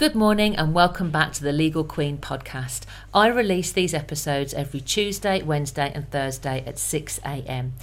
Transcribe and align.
Good 0.00 0.14
morning 0.14 0.56
and 0.56 0.72
welcome 0.72 1.10
back 1.10 1.34
to 1.34 1.44
the 1.44 1.52
Legal 1.52 1.84
Queen 1.84 2.16
podcast. 2.16 2.84
I 3.12 3.26
release 3.26 3.70
these 3.70 3.92
episodes 3.92 4.54
every 4.54 4.80
Tuesday, 4.80 5.42
Wednesday, 5.42 5.92
and 5.94 6.10
Thursday 6.10 6.64
at 6.66 6.78
6 6.78 7.18
a.m. 7.18 7.74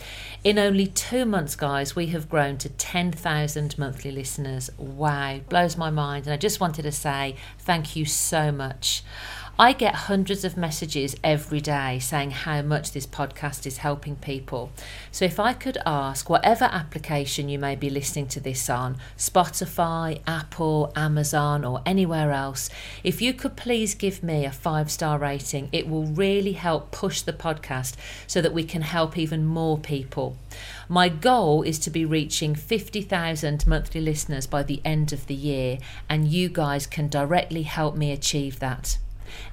In 0.43 0.57
only 0.57 0.87
two 0.87 1.25
months, 1.25 1.55
guys, 1.55 1.95
we 1.95 2.07
have 2.07 2.27
grown 2.27 2.57
to 2.57 2.69
10,000 2.69 3.77
monthly 3.77 4.09
listeners. 4.09 4.71
Wow, 4.79 5.41
blows 5.47 5.77
my 5.77 5.91
mind. 5.91 6.25
And 6.25 6.33
I 6.33 6.37
just 6.37 6.59
wanted 6.59 6.81
to 6.81 6.91
say 6.91 7.35
thank 7.59 7.95
you 7.95 8.05
so 8.05 8.51
much. 8.51 9.03
I 9.59 9.73
get 9.73 9.95
hundreds 9.95 10.43
of 10.43 10.55
messages 10.55 11.15
every 11.23 11.61
day 11.61 11.97
saying 11.97 12.29
how 12.29 12.61
much 12.61 12.91
this 12.91 13.07
podcast 13.07 13.65
is 13.65 13.77
helping 13.77 14.15
people. 14.15 14.69
So, 15.11 15.25
if 15.25 15.39
I 15.39 15.53
could 15.53 15.79
ask, 15.83 16.29
whatever 16.29 16.65
application 16.65 17.49
you 17.49 17.57
may 17.57 17.75
be 17.75 17.89
listening 17.89 18.27
to 18.27 18.39
this 18.39 18.69
on 18.69 18.97
Spotify, 19.17 20.21
Apple, 20.27 20.93
Amazon, 20.95 21.65
or 21.65 21.81
anywhere 21.87 22.31
else 22.31 22.69
if 23.03 23.19
you 23.19 23.33
could 23.33 23.55
please 23.55 23.95
give 23.95 24.21
me 24.21 24.45
a 24.45 24.51
five 24.51 24.91
star 24.91 25.17
rating, 25.17 25.69
it 25.71 25.89
will 25.89 26.05
really 26.05 26.53
help 26.53 26.91
push 26.91 27.21
the 27.21 27.33
podcast 27.33 27.95
so 28.27 28.41
that 28.41 28.53
we 28.53 28.63
can 28.63 28.83
help 28.83 29.17
even 29.17 29.43
more 29.43 29.79
people. 29.79 30.37
My 30.87 31.09
goal 31.09 31.63
is 31.63 31.79
to 31.79 31.89
be 31.89 32.05
reaching 32.05 32.53
50,000 32.53 33.65
monthly 33.65 34.01
listeners 34.01 34.45
by 34.45 34.61
the 34.61 34.81
end 34.85 35.11
of 35.11 35.25
the 35.25 35.33
year, 35.33 35.79
and 36.07 36.27
you 36.27 36.47
guys 36.47 36.85
can 36.85 37.07
directly 37.07 37.63
help 37.63 37.95
me 37.95 38.11
achieve 38.11 38.59
that. 38.59 38.99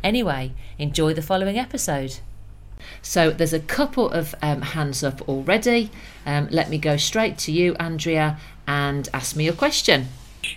Anyway, 0.02 0.52
enjoy 0.78 1.14
the 1.14 1.22
following 1.22 1.58
episode. 1.58 2.18
So 3.00 3.30
there's 3.30 3.54
a 3.54 3.60
couple 3.60 4.10
of 4.10 4.34
um, 4.42 4.60
hands 4.60 5.02
up 5.02 5.26
already. 5.28 5.90
Um, 6.26 6.48
let 6.50 6.68
me 6.68 6.78
go 6.78 6.96
straight 6.96 7.38
to 7.38 7.52
you, 7.52 7.74
Andrea, 7.76 8.38
and 8.66 9.08
ask 9.14 9.36
me 9.36 9.44
your 9.44 9.54
question. 9.54 10.08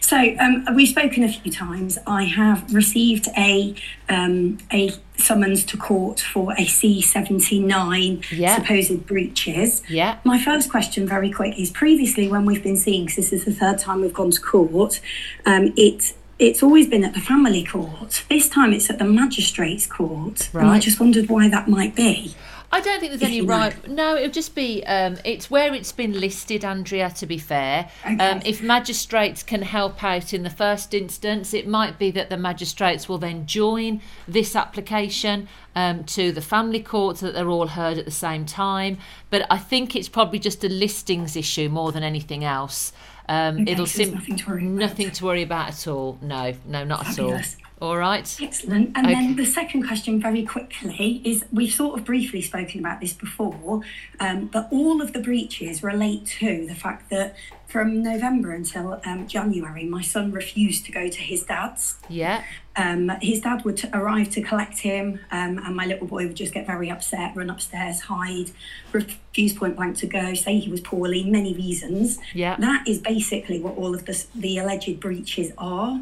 So 0.01 0.17
um, 0.17 0.65
we've 0.75 0.89
spoken 0.89 1.23
a 1.23 1.31
few 1.31 1.49
times. 1.49 1.97
I 2.05 2.23
have 2.25 2.73
received 2.73 3.29
a 3.37 3.73
um, 4.09 4.57
a 4.73 4.91
summons 5.15 5.63
to 5.63 5.77
court 5.77 6.19
for 6.19 6.53
a 6.57 6.65
C 6.65 7.01
seventy 7.01 7.59
nine 7.59 8.21
supposed 8.23 9.05
breaches. 9.05 9.81
Yeah. 9.87 10.17
My 10.25 10.43
first 10.43 10.69
question, 10.69 11.07
very 11.07 11.31
quick, 11.31 11.57
is 11.57 11.71
previously 11.71 12.27
when 12.27 12.45
we've 12.45 12.61
been 12.61 12.75
seeing, 12.75 13.05
because 13.05 13.15
this 13.15 13.31
is 13.31 13.45
the 13.45 13.53
third 13.53 13.79
time 13.79 14.01
we've 14.01 14.13
gone 14.13 14.31
to 14.31 14.41
court, 14.41 14.99
um, 15.45 15.73
it 15.77 16.13
it's 16.39 16.61
always 16.61 16.87
been 16.87 17.03
at 17.03 17.13
the 17.13 17.21
family 17.21 17.63
court. 17.63 18.23
This 18.29 18.49
time 18.49 18.73
it's 18.73 18.89
at 18.89 18.99
the 18.99 19.05
magistrates 19.05 19.87
court. 19.87 20.49
Right. 20.53 20.63
And 20.63 20.71
I 20.71 20.79
just 20.79 20.99
wondered 20.99 21.29
why 21.29 21.49
that 21.49 21.67
might 21.67 21.95
be. 21.95 22.35
I 22.69 22.81
don't 22.81 22.99
think 22.99 23.11
there's 23.11 23.21
If 23.21 23.29
any 23.29 23.41
right. 23.41 23.87
No, 23.87 24.17
it 24.17 24.23
would 24.23 24.33
just 24.33 24.53
be. 24.53 24.83
Um, 24.83 25.17
it's 25.23 25.49
where 25.49 25.73
it's 25.73 25.93
been 25.93 26.19
listed, 26.19 26.65
Andrea. 26.65 27.09
To 27.11 27.25
be 27.25 27.37
fair, 27.37 27.89
um, 28.05 28.41
if 28.43 28.61
magistrates 28.61 29.41
can 29.41 29.61
help 29.61 30.03
out 30.03 30.33
in 30.33 30.43
the 30.43 30.49
first 30.49 30.93
instance, 30.93 31.53
it 31.53 31.65
might 31.65 31.97
be 31.97 32.11
that 32.11 32.29
the 32.29 32.35
magistrates 32.35 33.07
will 33.07 33.19
then 33.19 33.45
join 33.45 34.01
this 34.27 34.53
application 34.53 35.47
um, 35.75 36.03
to 36.05 36.33
the 36.33 36.41
family 36.41 36.81
court 36.81 37.17
so 37.17 37.27
that 37.27 37.35
they're 37.35 37.47
all 37.47 37.67
heard 37.67 37.97
at 37.97 38.03
the 38.03 38.11
same 38.11 38.45
time. 38.45 38.97
But 39.29 39.47
I 39.49 39.57
think 39.57 39.95
it's 39.95 40.09
probably 40.09 40.39
just 40.39 40.61
a 40.65 40.69
listings 40.69 41.37
issue 41.37 41.69
more 41.69 41.93
than 41.93 42.03
anything 42.03 42.43
else. 42.43 42.91
Um, 43.29 43.61
Okay, 43.61 43.71
it'll 43.73 43.85
so 43.85 44.03
sim- 44.03 44.13
nothing 44.13 44.35
to 44.37 44.47
worry 44.49 44.63
about. 44.65 44.79
nothing 44.79 45.11
to 45.11 45.25
worry 45.25 45.41
about 45.43 45.69
at 45.69 45.87
all. 45.87 46.17
No, 46.21 46.53
no, 46.65 46.83
not 46.85 47.05
Fabulous. 47.05 47.55
at 47.55 47.61
all. 47.61 47.66
All 47.79 47.95
right. 47.97 48.27
Excellent. 48.41 48.91
And 48.95 49.05
Okay. 49.05 49.13
then 49.13 49.35
the 49.35 49.45
second 49.45 49.85
question, 49.85 50.19
very 50.19 50.43
quickly, 50.43 51.21
is 51.23 51.45
we've 51.51 51.71
sort 51.71 51.99
of 51.99 52.05
briefly 52.05 52.41
spoken 52.41 52.79
about 52.79 53.01
this 53.01 53.13
before, 53.13 53.81
um, 54.19 54.47
but 54.47 54.67
all 54.71 54.99
of 54.99 55.13
the 55.13 55.19
breaches 55.19 55.83
relate 55.83 56.25
to 56.39 56.65
the 56.65 56.73
fact 56.73 57.11
that 57.11 57.35
from 57.67 58.01
November 58.01 58.51
until 58.51 58.99
um, 59.05 59.27
January, 59.27 59.83
my 59.83 60.01
son 60.01 60.31
refused 60.31 60.85
to 60.85 60.91
go 60.91 61.07
to 61.07 61.19
his 61.19 61.43
dad's. 61.43 61.97
Yeah. 62.09 62.43
Um, 62.75 63.09
his 63.21 63.41
dad 63.41 63.63
would 63.63 63.77
t- 63.77 63.89
arrive 63.93 64.29
to 64.31 64.41
collect 64.41 64.79
him, 64.79 65.19
um, 65.31 65.59
and 65.59 65.75
my 65.75 65.85
little 65.85 66.07
boy 66.07 66.25
would 66.25 66.35
just 66.35 66.53
get 66.55 66.65
very 66.65 66.89
upset, 66.89 67.35
run 67.35 67.49
upstairs, 67.51 67.99
hide, 68.01 68.51
refuse 68.91 69.53
point 69.53 69.75
blank 69.75 69.97
to 69.97 70.07
go, 70.07 70.33
say 70.33 70.57
he 70.57 70.71
was 70.71 70.81
poorly, 70.81 71.29
many 71.29 71.53
reasons. 71.53 72.17
Yeah. 72.33 72.55
That 72.57 72.87
is 72.87 72.97
basically 72.99 73.59
what 73.61 73.75
all 73.77 73.93
of 73.93 74.05
the, 74.05 74.25
the 74.33 74.57
alleged 74.57 74.99
breaches 74.99 75.51
are. 75.59 75.99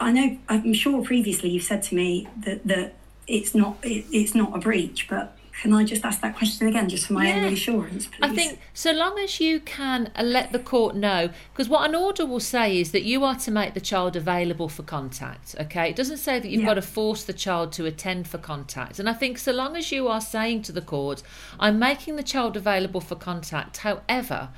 I 0.00 0.12
know, 0.12 0.38
I'm 0.48 0.72
sure 0.72 1.04
previously 1.04 1.50
you've 1.50 1.62
said 1.62 1.82
to 1.84 1.94
me 1.94 2.26
that, 2.44 2.66
that 2.66 2.94
it's 3.26 3.54
not 3.54 3.76
it, 3.82 4.06
it's 4.10 4.34
not 4.34 4.56
a 4.56 4.58
breach, 4.58 5.06
but 5.08 5.36
can 5.60 5.74
I 5.74 5.84
just 5.84 6.06
ask 6.06 6.22
that 6.22 6.34
question 6.36 6.68
again, 6.68 6.88
just 6.88 7.06
for 7.06 7.12
my 7.12 7.30
own 7.30 7.42
Yeah. 7.42 7.48
reassurance, 7.48 8.06
please? 8.06 8.22
I 8.22 8.28
think 8.30 8.58
so 8.72 8.92
long 8.92 9.18
as 9.18 9.40
you 9.40 9.60
can 9.60 10.10
uh, 10.16 10.22
let 10.22 10.52
the 10.52 10.58
court 10.58 10.96
know, 10.96 11.28
because 11.52 11.68
what 11.68 11.86
an 11.86 11.94
order 11.94 12.24
will 12.24 12.40
say 12.40 12.80
is 12.80 12.92
that 12.92 13.02
you 13.02 13.24
are 13.24 13.34
to 13.34 13.50
make 13.50 13.74
the 13.74 13.80
child 13.80 14.16
available 14.16 14.70
for 14.70 14.82
contact. 14.82 15.54
Okay, 15.60 15.90
it 15.90 15.96
doesn't 15.96 16.16
say 16.16 16.40
that 16.40 16.48
you've 16.48 16.62
Yeah. 16.62 16.68
got 16.68 16.74
to 16.74 16.82
force 16.82 17.22
the 17.24 17.34
child 17.34 17.72
to 17.72 17.84
attend 17.84 18.26
for 18.26 18.38
contact. 18.38 18.98
And 18.98 19.06
I 19.06 19.12
think 19.12 19.36
so 19.36 19.52
long 19.52 19.76
as 19.76 19.92
you 19.92 20.08
are 20.08 20.22
saying 20.22 20.62
to 20.62 20.72
the 20.72 20.80
court, 20.80 21.22
"I'm 21.58 21.78
making 21.78 22.16
the 22.16 22.22
child 22.22 22.56
available 22.56 23.02
for 23.02 23.14
contact," 23.16 23.76
however. 23.78 24.48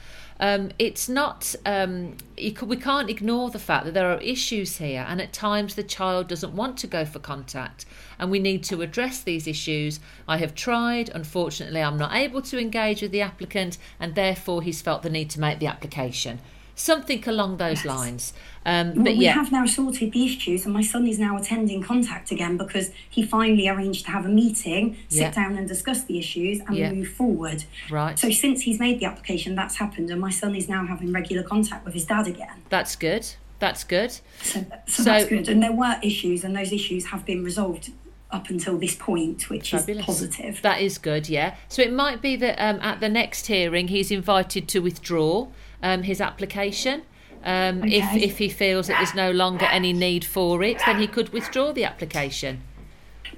Um, 0.42 0.72
it's 0.80 1.08
not. 1.08 1.54
Um, 1.64 2.16
we 2.36 2.76
can't 2.76 3.08
ignore 3.08 3.50
the 3.50 3.60
fact 3.60 3.84
that 3.84 3.94
there 3.94 4.10
are 4.10 4.20
issues 4.20 4.78
here, 4.78 5.06
and 5.08 5.20
at 5.20 5.32
times 5.32 5.76
the 5.76 5.84
child 5.84 6.26
doesn't 6.26 6.52
want 6.52 6.76
to 6.78 6.88
go 6.88 7.04
for 7.04 7.20
contact, 7.20 7.86
and 8.18 8.28
we 8.28 8.40
need 8.40 8.64
to 8.64 8.82
address 8.82 9.22
these 9.22 9.46
issues. 9.46 10.00
I 10.26 10.38
have 10.38 10.56
tried. 10.56 11.10
Unfortunately, 11.10 11.80
I'm 11.80 11.96
not 11.96 12.12
able 12.12 12.42
to 12.42 12.58
engage 12.58 13.02
with 13.02 13.12
the 13.12 13.20
applicant, 13.20 13.78
and 14.00 14.16
therefore 14.16 14.62
he's 14.62 14.82
felt 14.82 15.04
the 15.04 15.10
need 15.10 15.30
to 15.30 15.40
make 15.40 15.60
the 15.60 15.68
application. 15.68 16.40
Something 16.74 17.22
along 17.28 17.58
those 17.58 17.84
lines. 17.84 18.32
Um, 18.64 18.94
Well, 18.94 19.04
but 19.04 19.16
we 19.16 19.24
have 19.26 19.52
now 19.52 19.66
sorted 19.66 20.12
the 20.12 20.24
issues, 20.24 20.64
and 20.64 20.72
my 20.72 20.82
son 20.82 21.06
is 21.06 21.18
now 21.18 21.36
attending 21.36 21.82
contact 21.82 22.30
again 22.30 22.56
because 22.56 22.90
he 23.10 23.22
finally 23.22 23.68
arranged 23.68 24.04
to 24.06 24.10
have 24.12 24.24
a 24.24 24.28
meeting, 24.28 24.96
sit 25.08 25.20
Yeah. 25.20 25.30
down 25.32 25.56
and 25.58 25.68
discuss 25.68 26.04
the 26.04 26.18
issues, 26.18 26.60
and 26.60 26.76
Yeah. 26.76 26.92
move 26.92 27.08
forward. 27.08 27.64
right. 27.90 28.18
So 28.18 28.30
since 28.30 28.62
he's 28.62 28.78
made 28.78 29.00
the 29.00 29.06
application, 29.06 29.54
that's 29.54 29.76
happened, 29.76 30.10
and 30.10 30.20
my 30.20 30.30
son 30.30 30.54
is 30.54 30.68
now 30.68 30.86
having 30.86 31.12
regular 31.12 31.42
contact 31.42 31.84
with 31.84 31.94
his 31.94 32.04
dad 32.04 32.26
again. 32.26 32.62
That's 32.70 32.96
good. 32.96 33.26
That's 33.58 33.84
good. 33.84 34.10
So, 34.12 34.20
so, 34.42 34.64
So- 34.86 35.02
that's 35.04 35.26
good. 35.28 35.48
And 35.48 35.62
there 35.62 35.72
were 35.72 35.96
issues, 36.02 36.42
and 36.44 36.56
those 36.56 36.72
issues 36.72 37.06
have 37.06 37.24
been 37.26 37.44
resolved 37.44 37.90
up 38.30 38.48
until 38.48 38.78
this 38.78 38.94
point, 38.94 39.50
which 39.50 39.72
Fabulous. 39.72 40.00
is 40.00 40.06
positive. 40.06 40.62
That 40.62 40.80
is 40.80 40.96
good, 40.98 41.28
yeah. 41.28 41.54
So 41.68 41.82
it 41.82 41.92
might 41.92 42.22
be 42.22 42.34
that 42.36 42.58
um, 42.58 42.80
at 42.80 43.00
the 43.00 43.08
next 43.10 43.46
hearing 43.48 43.88
he's 43.88 44.10
invited 44.10 44.68
to 44.68 44.78
withdraw 44.80 45.48
um, 45.82 46.02
his 46.02 46.20
application. 46.20 47.02
Um, 47.44 47.82
if, 47.84 48.04
Okay. 48.04 48.20
if 48.20 48.38
he 48.38 48.48
feels 48.48 48.86
that 48.86 48.98
there's 48.98 49.14
no 49.14 49.32
longer 49.32 49.66
any 49.66 49.92
need 49.92 50.24
for 50.24 50.62
it, 50.62 50.80
then 50.86 51.00
he 51.00 51.08
could 51.08 51.30
withdraw 51.32 51.72
the 51.72 51.84
application. 51.84 52.62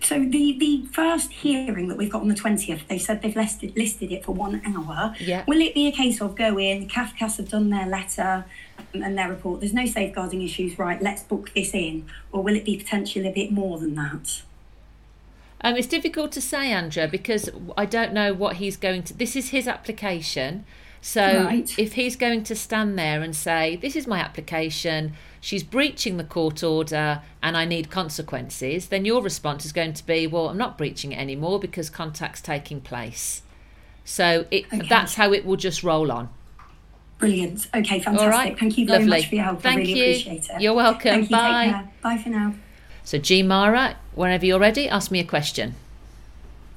So 0.02 0.18
the, 0.18 0.56
the 0.58 0.84
first 0.92 1.30
hearing 1.30 1.88
that 1.88 1.96
we've 1.96 2.10
got 2.10 2.20
on 2.20 2.28
the 2.28 2.34
20th, 2.34 2.86
they 2.88 2.98
said 2.98 3.22
they've 3.22 3.34
listed, 3.34 3.74
listed 3.76 4.12
it 4.12 4.22
for 4.24 4.32
one 4.32 4.60
hour. 4.66 5.14
Yeah. 5.18 5.44
Will 5.46 5.60
it 5.60 5.72
be 5.72 5.86
a 5.86 5.92
case 5.92 6.20
of 6.20 6.36
go 6.36 6.58
in, 6.58 6.88
CAFCASS 6.88 7.38
have 7.38 7.48
done 7.48 7.70
their 7.70 7.86
letter 7.86 8.44
um, 8.94 9.02
and 9.02 9.16
their 9.16 9.30
report, 9.30 9.60
there's 9.60 9.72
no 9.72 9.86
safeguarding 9.86 10.42
issues, 10.42 10.78
right, 10.78 11.00
let's 11.00 11.22
book 11.22 11.50
this 11.54 11.72
in? 11.72 12.04
Or 12.32 12.42
will 12.42 12.56
it 12.56 12.66
be 12.66 12.76
potentially 12.76 13.26
a 13.26 13.32
bit 13.32 13.52
more 13.52 13.78
than 13.78 13.94
that? 13.94 14.42
Um, 15.62 15.76
it's 15.76 15.86
difficult 15.86 16.30
to 16.32 16.42
say, 16.42 16.72
Andrea, 16.72 17.08
because 17.08 17.48
I 17.78 17.86
don't 17.86 18.12
know 18.12 18.34
what 18.34 18.56
he's 18.56 18.76
going 18.76 19.04
to. 19.04 19.14
This 19.14 19.34
is 19.34 19.48
his 19.48 19.66
application. 19.66 20.66
So 21.06 21.44
Right. 21.44 21.78
if 21.78 21.92
he's 21.92 22.16
going 22.16 22.44
to 22.44 22.56
stand 22.56 22.98
there 22.98 23.20
and 23.20 23.36
say, 23.36 23.76
This 23.76 23.94
is 23.94 24.06
my 24.06 24.20
application, 24.20 25.12
she's 25.38 25.62
breaching 25.62 26.16
the 26.16 26.24
court 26.24 26.62
order, 26.62 27.20
and 27.42 27.58
I 27.58 27.66
need 27.66 27.90
consequences, 27.90 28.86
then 28.88 29.04
your 29.04 29.20
response 29.22 29.66
is 29.66 29.72
going 29.72 29.92
to 29.92 30.06
be, 30.06 30.26
Well, 30.26 30.48
I'm 30.48 30.56
not 30.56 30.78
breaching 30.78 31.12
it 31.12 31.18
anymore 31.18 31.60
because 31.60 31.90
contact's 31.90 32.40
taking 32.40 32.80
place. 32.80 33.42
So 34.06 34.46
it, 34.50 34.64
Okay. 34.72 34.88
that's 34.88 35.16
how 35.16 35.30
it 35.34 35.44
will 35.44 35.56
just 35.58 35.82
roll 35.82 36.10
on. 36.10 36.30
Brilliant. 37.18 37.68
Okay, 37.74 38.00
fantastic. 38.00 38.20
All 38.20 38.30
right. 38.30 38.58
Thank 38.58 38.78
you 38.78 38.86
very 38.86 39.00
Lovely. 39.00 39.18
much 39.18 39.28
for 39.28 39.34
your 39.34 39.44
help. 39.44 39.60
Thank 39.60 39.76
I 39.76 39.80
really 39.80 39.92
you. 39.92 40.04
appreciate 40.04 40.48
it. 40.48 40.62
You're 40.62 40.72
welcome. 40.72 41.10
Thank 41.26 41.30
you. 41.30 41.36
Bye. 41.36 41.84
Bye 42.02 42.16
for 42.16 42.30
now. 42.30 42.54
So, 43.04 43.18
G 43.18 43.42
Mara, 43.42 43.96
whenever 44.14 44.46
you're 44.46 44.58
ready, 44.58 44.88
ask 44.88 45.10
me 45.10 45.20
a 45.20 45.24
question. 45.24 45.74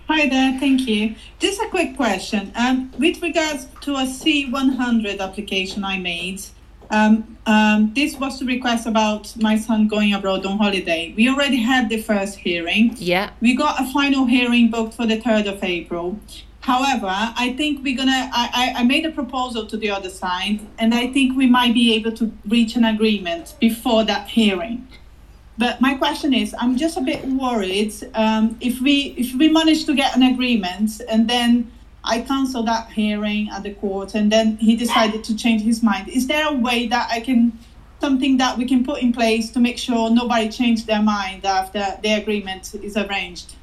Hi 0.10 0.30
there, 0.30 0.58
thank 0.58 0.88
you. 0.88 1.16
Just 1.38 1.60
a 1.60 1.68
quick 1.68 1.98
question. 1.98 2.54
Um, 2.56 2.94
with 2.98 3.22
regards 3.22 3.68
to 3.82 3.96
a 3.96 4.06
C100 4.06 5.20
application 5.20 5.84
I 5.84 5.98
made, 6.00 6.42
um, 6.90 7.38
um, 7.46 7.92
this 7.94 8.16
was 8.16 8.40
to 8.40 8.46
request 8.46 8.88
about 8.88 9.36
my 9.36 9.58
son 9.58 9.90
going 9.90 10.14
abroad 10.14 10.46
on 10.46 10.60
holiday. 10.60 11.14
We 11.18 11.28
already 11.28 11.58
had 11.58 11.90
the 11.90 12.02
first 12.02 12.38
hearing. 12.38 12.96
Yeah. 12.96 13.32
We 13.42 13.54
got 13.54 13.82
a 13.82 13.92
final 13.92 14.26
hearing 14.26 14.72
booked 14.72 14.94
for 14.94 15.06
the 15.06 15.20
3rd 15.20 15.52
of 15.52 15.62
April. 15.62 16.18
However, 16.62 17.10
I 17.12 17.54
think 17.58 17.84
we're 17.84 17.98
gonna, 17.98 18.30
I, 18.32 18.74
I, 18.78 18.80
I 18.80 18.84
made 18.84 19.06
a 19.06 19.12
proposal 19.12 19.66
to 19.66 19.76
the 19.76 19.90
other 19.90 20.10
side, 20.10 20.62
and 20.80 20.94
I 20.94 21.08
think 21.12 21.36
we 21.36 21.48
might 21.48 21.74
be 21.74 21.94
able 21.96 22.14
to 22.14 22.32
reach 22.48 22.78
an 22.78 22.86
agreement 22.86 23.56
before 23.60 24.06
that 24.06 24.30
hearing. 24.30 24.88
But 25.58 25.82
my 25.82 25.96
question 25.96 26.34
is, 26.34 26.54
I'm 26.60 26.78
just 26.78 26.98
a 26.98 27.02
bit 27.02 27.26
worried 27.26 27.94
um, 28.14 28.58
if 28.62 28.80
we 28.80 29.16
if 29.18 29.34
we 29.34 29.50
manage 29.50 29.86
to 29.86 29.96
get 29.96 30.16
an 30.16 30.24
agreement 30.24 31.02
and 31.10 31.28
then 31.28 31.72
I 32.04 32.22
cancel 32.22 32.64
that 32.64 32.92
hearing 32.92 33.50
at 33.50 33.64
the 33.64 33.74
court 33.74 34.14
and 34.14 34.32
then 34.32 34.58
he 34.58 34.76
decided 34.76 35.24
to 35.26 35.36
change 35.36 35.64
his 35.64 35.82
mind. 35.84 36.10
Is 36.10 36.28
there 36.28 36.48
a 36.48 36.54
way 36.54 36.88
that 36.88 37.10
I 37.12 37.20
can 37.22 37.58
something 38.00 38.38
that 38.38 38.58
we 38.58 38.66
can 38.66 38.86
put 38.86 39.02
in 39.02 39.12
place 39.12 39.50
to 39.50 39.60
make 39.60 39.78
sure 39.78 40.10
nobody 40.12 40.48
change 40.50 40.86
their 40.86 41.02
mind 41.02 41.44
after 41.46 41.98
the 42.04 42.14
agreement 42.14 42.74
is 42.76 42.96
arranged? 42.96 43.57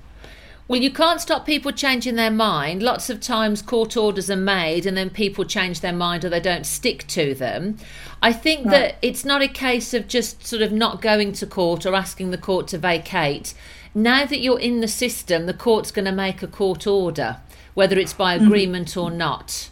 Well, 0.66 0.80
you 0.80 0.90
can't 0.90 1.20
stop 1.20 1.44
people 1.44 1.72
changing 1.72 2.14
their 2.14 2.30
mind. 2.30 2.82
Lots 2.82 3.10
of 3.10 3.20
times 3.20 3.60
court 3.60 3.98
orders 3.98 4.30
are 4.30 4.36
made 4.36 4.86
and 4.86 4.96
then 4.96 5.10
people 5.10 5.44
change 5.44 5.80
their 5.80 5.92
mind 5.92 6.24
or 6.24 6.30
they 6.30 6.40
don't 6.40 6.64
stick 6.64 7.06
to 7.08 7.34
them. 7.34 7.76
I 8.22 8.32
think 8.32 8.64
right. 8.64 8.70
that 8.72 8.98
it's 9.02 9.26
not 9.26 9.42
a 9.42 9.48
case 9.48 9.92
of 9.92 10.08
just 10.08 10.46
sort 10.46 10.62
of 10.62 10.72
not 10.72 11.02
going 11.02 11.32
to 11.34 11.46
court 11.46 11.84
or 11.84 11.94
asking 11.94 12.30
the 12.30 12.38
court 12.38 12.66
to 12.68 12.78
vacate. 12.78 13.52
Now 13.94 14.24
that 14.24 14.40
you're 14.40 14.58
in 14.58 14.80
the 14.80 14.88
system, 14.88 15.44
the 15.44 15.52
court's 15.52 15.90
going 15.90 16.06
to 16.06 16.12
make 16.12 16.42
a 16.42 16.48
court 16.48 16.86
order, 16.86 17.36
whether 17.74 17.98
it's 17.98 18.14
by 18.14 18.36
mm-hmm. 18.36 18.46
agreement 18.46 18.88
mm-hmm. 18.88 19.00
or 19.00 19.10
not. 19.10 19.68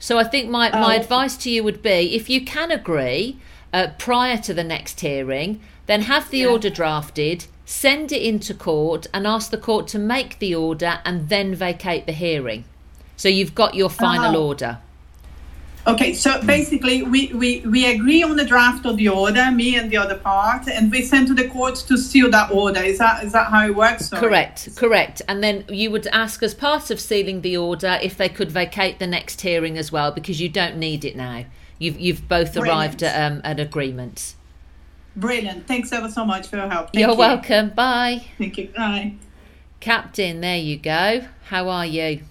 So 0.00 0.18
I 0.18 0.24
think 0.24 0.50
my, 0.50 0.70
my 0.70 0.96
oh. 0.96 1.00
advice 1.00 1.36
to 1.38 1.50
you 1.50 1.62
would 1.62 1.82
be 1.82 2.16
if 2.16 2.28
you 2.28 2.44
can 2.44 2.72
agree 2.72 3.38
uh, 3.72 3.88
prior 3.96 4.38
to 4.38 4.52
the 4.52 4.64
next 4.64 4.98
hearing, 5.00 5.60
then 5.86 6.02
have 6.02 6.30
the 6.30 6.38
yeah. 6.38 6.48
order 6.48 6.68
drafted 6.68 7.46
send 7.72 8.12
it 8.12 8.22
into 8.22 8.52
court 8.52 9.06
and 9.14 9.26
ask 9.26 9.50
the 9.50 9.56
court 9.56 9.88
to 9.88 9.98
make 9.98 10.38
the 10.38 10.54
order 10.54 11.00
and 11.04 11.30
then 11.30 11.54
vacate 11.54 12.04
the 12.06 12.12
hearing. 12.12 12.64
So 13.16 13.28
you've 13.28 13.54
got 13.54 13.74
your 13.74 13.88
final 13.88 14.36
oh. 14.36 14.46
order. 14.48 14.78
Okay, 15.86 16.12
so 16.12 16.40
basically 16.42 17.02
we, 17.02 17.32
we, 17.32 17.60
we 17.60 17.86
agree 17.86 18.22
on 18.22 18.36
the 18.36 18.44
draft 18.44 18.86
of 18.86 18.98
the 18.98 19.08
order, 19.08 19.50
me 19.50 19.74
and 19.76 19.90
the 19.90 19.96
other 19.96 20.16
part, 20.16 20.68
and 20.68 20.92
we 20.92 21.02
send 21.02 21.26
to 21.28 21.34
the 21.34 21.48
court 21.48 21.74
to 21.74 21.96
seal 21.96 22.30
that 22.30 22.52
order. 22.52 22.80
Is 22.80 22.98
that 22.98 23.24
is 23.24 23.32
that 23.32 23.48
how 23.48 23.66
it 23.66 23.74
works? 23.74 24.10
Sorry. 24.10 24.20
Correct, 24.20 24.76
correct. 24.76 25.22
And 25.26 25.42
then 25.42 25.64
you 25.68 25.90
would 25.90 26.06
ask 26.08 26.40
as 26.42 26.54
part 26.54 26.92
of 26.92 27.00
sealing 27.00 27.40
the 27.40 27.56
order 27.56 27.98
if 28.00 28.16
they 28.16 28.28
could 28.28 28.52
vacate 28.52 29.00
the 29.00 29.08
next 29.08 29.40
hearing 29.40 29.76
as 29.76 29.90
well, 29.90 30.12
because 30.12 30.40
you 30.40 30.48
don't 30.48 30.76
need 30.76 31.04
it 31.04 31.16
now. 31.16 31.46
You've 31.80 31.98
you've 31.98 32.28
both 32.28 32.52
Brilliant. 32.52 32.78
arrived 32.78 33.02
at 33.02 33.32
um, 33.32 33.40
an 33.42 33.58
agreement. 33.58 34.36
Brilliant. 35.16 35.66
Thanks 35.66 35.92
ever 35.92 36.10
so 36.10 36.24
much 36.24 36.48
for 36.48 36.56
your 36.56 36.68
help. 36.68 36.92
Thank 36.92 37.00
You're 37.00 37.10
you. 37.10 37.18
welcome. 37.18 37.70
Bye. 37.70 38.24
Thank 38.38 38.58
you. 38.58 38.68
Bye. 38.68 39.14
Captain, 39.80 40.40
there 40.40 40.58
you 40.58 40.76
go. 40.76 41.24
How 41.44 41.68
are 41.68 41.86
you? 41.86 42.22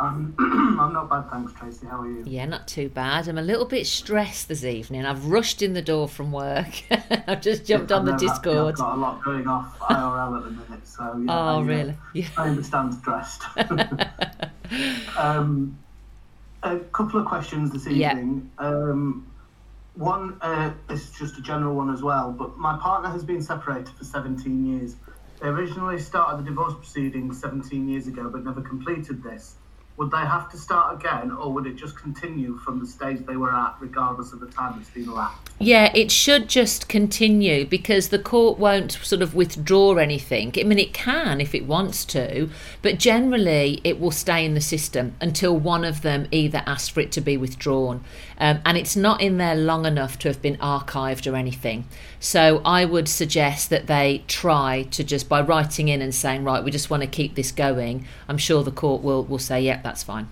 Um, 0.00 0.34
I'm 0.80 0.92
not 0.94 1.10
bad, 1.10 1.30
thanks, 1.30 1.52
Tracy. 1.52 1.86
How 1.86 2.00
are 2.00 2.06
you? 2.06 2.24
Yeah, 2.26 2.46
not 2.46 2.66
too 2.66 2.88
bad. 2.88 3.28
I'm 3.28 3.36
a 3.36 3.42
little 3.42 3.66
bit 3.66 3.86
stressed 3.86 4.48
this 4.48 4.64
evening. 4.64 5.04
I've 5.04 5.26
rushed 5.26 5.60
in 5.60 5.74
the 5.74 5.82
door 5.82 6.08
from 6.08 6.32
work. 6.32 6.82
I've 7.28 7.42
just 7.42 7.66
jumped 7.66 7.92
on 7.92 8.06
the 8.06 8.16
Discord. 8.16 8.72
I've 8.72 8.78
got 8.78 8.94
a 8.94 8.96
lot 8.96 9.22
going 9.22 9.46
off 9.46 9.78
IRL 9.78 10.38
at 10.38 10.44
the 10.44 10.50
minute, 10.50 10.86
so 10.86 11.02
yeah. 11.02 11.32
Oh, 11.32 11.60
I, 11.60 11.62
really? 11.62 11.96
Yeah. 12.14 12.28
I 12.38 12.48
understand 12.48 12.94
stressed. 12.94 13.42
um, 15.18 15.78
a 16.62 16.78
couple 16.78 17.20
of 17.20 17.26
questions 17.26 17.70
this 17.70 17.86
evening. 17.86 18.50
Yeah. 18.58 18.66
Um, 18.66 19.29
one 19.94 20.38
uh, 20.40 20.74
this 20.88 21.08
is 21.08 21.18
just 21.18 21.38
a 21.38 21.42
general 21.42 21.76
one 21.76 21.90
as 21.92 22.02
well, 22.02 22.32
but 22.32 22.56
my 22.56 22.78
partner 22.78 23.10
has 23.10 23.24
been 23.24 23.42
separated 23.42 23.88
for 23.90 24.04
17 24.04 24.64
years. 24.64 24.96
They 25.40 25.48
originally 25.48 25.98
started 25.98 26.44
the 26.44 26.50
divorce 26.50 26.74
proceedings 26.74 27.40
17 27.40 27.88
years 27.88 28.06
ago, 28.06 28.28
but 28.30 28.44
never 28.44 28.62
completed 28.62 29.22
this 29.22 29.59
would 30.00 30.10
they 30.10 30.16
have 30.16 30.50
to 30.50 30.56
start 30.56 30.96
again 30.98 31.30
or 31.30 31.52
would 31.52 31.66
it 31.66 31.76
just 31.76 31.94
continue 31.94 32.56
from 32.56 32.80
the 32.80 32.86
stage 32.86 33.18
they 33.26 33.36
were 33.36 33.54
at 33.54 33.76
regardless 33.80 34.32
of 34.32 34.40
the 34.40 34.46
time 34.46 34.72
that's 34.76 34.88
been 34.88 35.06
elapsed 35.06 35.50
yeah 35.58 35.92
it 35.94 36.10
should 36.10 36.48
just 36.48 36.88
continue 36.88 37.66
because 37.66 38.08
the 38.08 38.18
court 38.18 38.58
won't 38.58 38.92
sort 38.92 39.20
of 39.20 39.34
withdraw 39.34 39.96
anything. 39.96 40.52
I 40.58 40.62
mean 40.62 40.78
it 40.78 40.94
can 40.94 41.40
if 41.40 41.54
it 41.54 41.66
wants 41.66 42.04
to 42.06 42.48
but 42.80 42.98
generally 42.98 43.80
it 43.84 44.00
will 44.00 44.10
stay 44.10 44.44
in 44.44 44.54
the 44.54 44.60
system 44.60 45.14
until 45.20 45.56
one 45.56 45.84
of 45.84 46.02
them 46.02 46.26
either 46.30 46.62
asks 46.66 46.88
for 46.88 47.00
it 47.00 47.12
to 47.12 47.20
be 47.20 47.36
withdrawn. 47.36 48.02
Um, 48.38 48.60
and 48.64 48.78
it's 48.78 48.96
not 48.96 49.20
in 49.20 49.36
there 49.36 49.54
long 49.54 49.84
enough 49.84 50.18
to 50.20 50.28
have 50.28 50.40
been 50.40 50.56
archived 50.56 51.30
or 51.30 51.36
anything. 51.36 51.86
So 52.18 52.62
I 52.64 52.86
would 52.86 53.06
suggest 53.06 53.68
that 53.68 53.86
they 53.86 54.24
try 54.28 54.86
to 54.92 55.04
just 55.04 55.28
by 55.28 55.42
writing 55.42 55.88
in 55.88 56.00
and 56.00 56.14
saying, 56.14 56.44
right, 56.44 56.64
we 56.64 56.70
just 56.70 56.88
want 56.88 57.02
to 57.02 57.06
keep 57.06 57.34
this 57.34 57.52
going. 57.52 58.06
I'm 58.28 58.38
sure 58.38 58.62
the 58.62 58.70
court 58.70 59.02
will 59.02 59.24
will 59.24 59.38
say, 59.38 59.60
yep, 59.60 59.82
yeah, 59.84 59.89
that's 59.90 60.04
fine. 60.04 60.28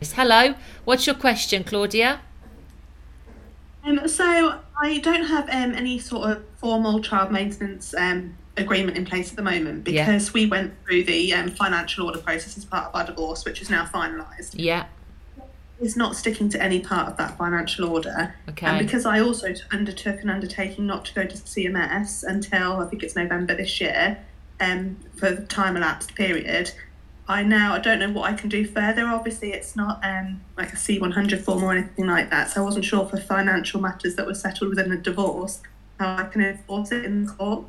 Hello, 0.00 0.54
what's 0.86 1.06
your 1.06 1.16
question, 1.16 1.64
Claudia? 1.64 2.20
Um, 3.84 4.08
so 4.08 4.58
I 4.80 4.98
don't 5.00 5.24
have 5.24 5.50
um, 5.50 5.74
any 5.74 5.98
sort 5.98 6.30
of 6.30 6.44
formal 6.56 7.02
child 7.02 7.30
maintenance 7.30 7.94
um, 7.94 8.34
agreement 8.56 8.96
in 8.96 9.04
place 9.04 9.28
at 9.28 9.36
the 9.36 9.42
moment 9.42 9.84
because 9.84 10.28
yeah. 10.28 10.32
we 10.32 10.46
went 10.46 10.72
through 10.82 11.04
the 11.04 11.34
um, 11.34 11.50
financial 11.50 12.06
order 12.06 12.20
process 12.20 12.56
as 12.56 12.64
part 12.64 12.86
of 12.86 12.94
our 12.94 13.04
divorce, 13.04 13.44
which 13.44 13.60
is 13.60 13.68
now 13.68 13.84
finalised. 13.84 14.54
Yeah 14.54 14.86
is 15.78 15.94
not 15.94 16.16
sticking 16.16 16.48
to 16.48 16.62
any 16.62 16.80
part 16.80 17.06
of 17.06 17.18
that 17.18 17.36
financial 17.36 17.84
order. 17.84 18.34
Okay. 18.48 18.66
And 18.66 18.78
because 18.78 19.04
I 19.04 19.20
also 19.20 19.52
undertook 19.70 20.22
an 20.22 20.30
undertaking 20.30 20.86
not 20.86 21.04
to 21.04 21.12
go 21.12 21.26
to 21.26 21.36
CMS 21.36 22.24
until 22.24 22.78
I 22.78 22.86
think 22.86 23.02
it's 23.02 23.14
November 23.14 23.54
this 23.54 23.78
year, 23.78 24.16
um, 24.58 24.96
for 25.16 25.32
the 25.32 25.44
time 25.44 25.76
elapsed 25.76 26.14
period, 26.14 26.72
I 27.28 27.42
now 27.42 27.74
I 27.74 27.78
don't 27.80 27.98
know 27.98 28.10
what 28.10 28.30
I 28.30 28.34
can 28.34 28.48
do 28.48 28.64
further. 28.66 29.06
Obviously, 29.06 29.52
it's 29.52 29.74
not 29.74 29.98
um, 30.04 30.40
like 30.56 30.72
a 30.72 30.76
C100 30.76 31.40
form 31.42 31.64
or 31.64 31.72
anything 31.72 32.06
like 32.06 32.30
that, 32.30 32.50
so 32.50 32.62
I 32.62 32.64
wasn't 32.64 32.84
sure 32.84 33.06
for 33.06 33.16
financial 33.16 33.80
matters 33.80 34.14
that 34.14 34.26
were 34.26 34.34
settled 34.34 34.70
within 34.70 34.92
a 34.92 34.96
divorce 34.96 35.60
how 35.98 36.16
I 36.16 36.24
can 36.24 36.42
enforce 36.42 36.92
it 36.92 37.04
in 37.04 37.26
court. 37.26 37.64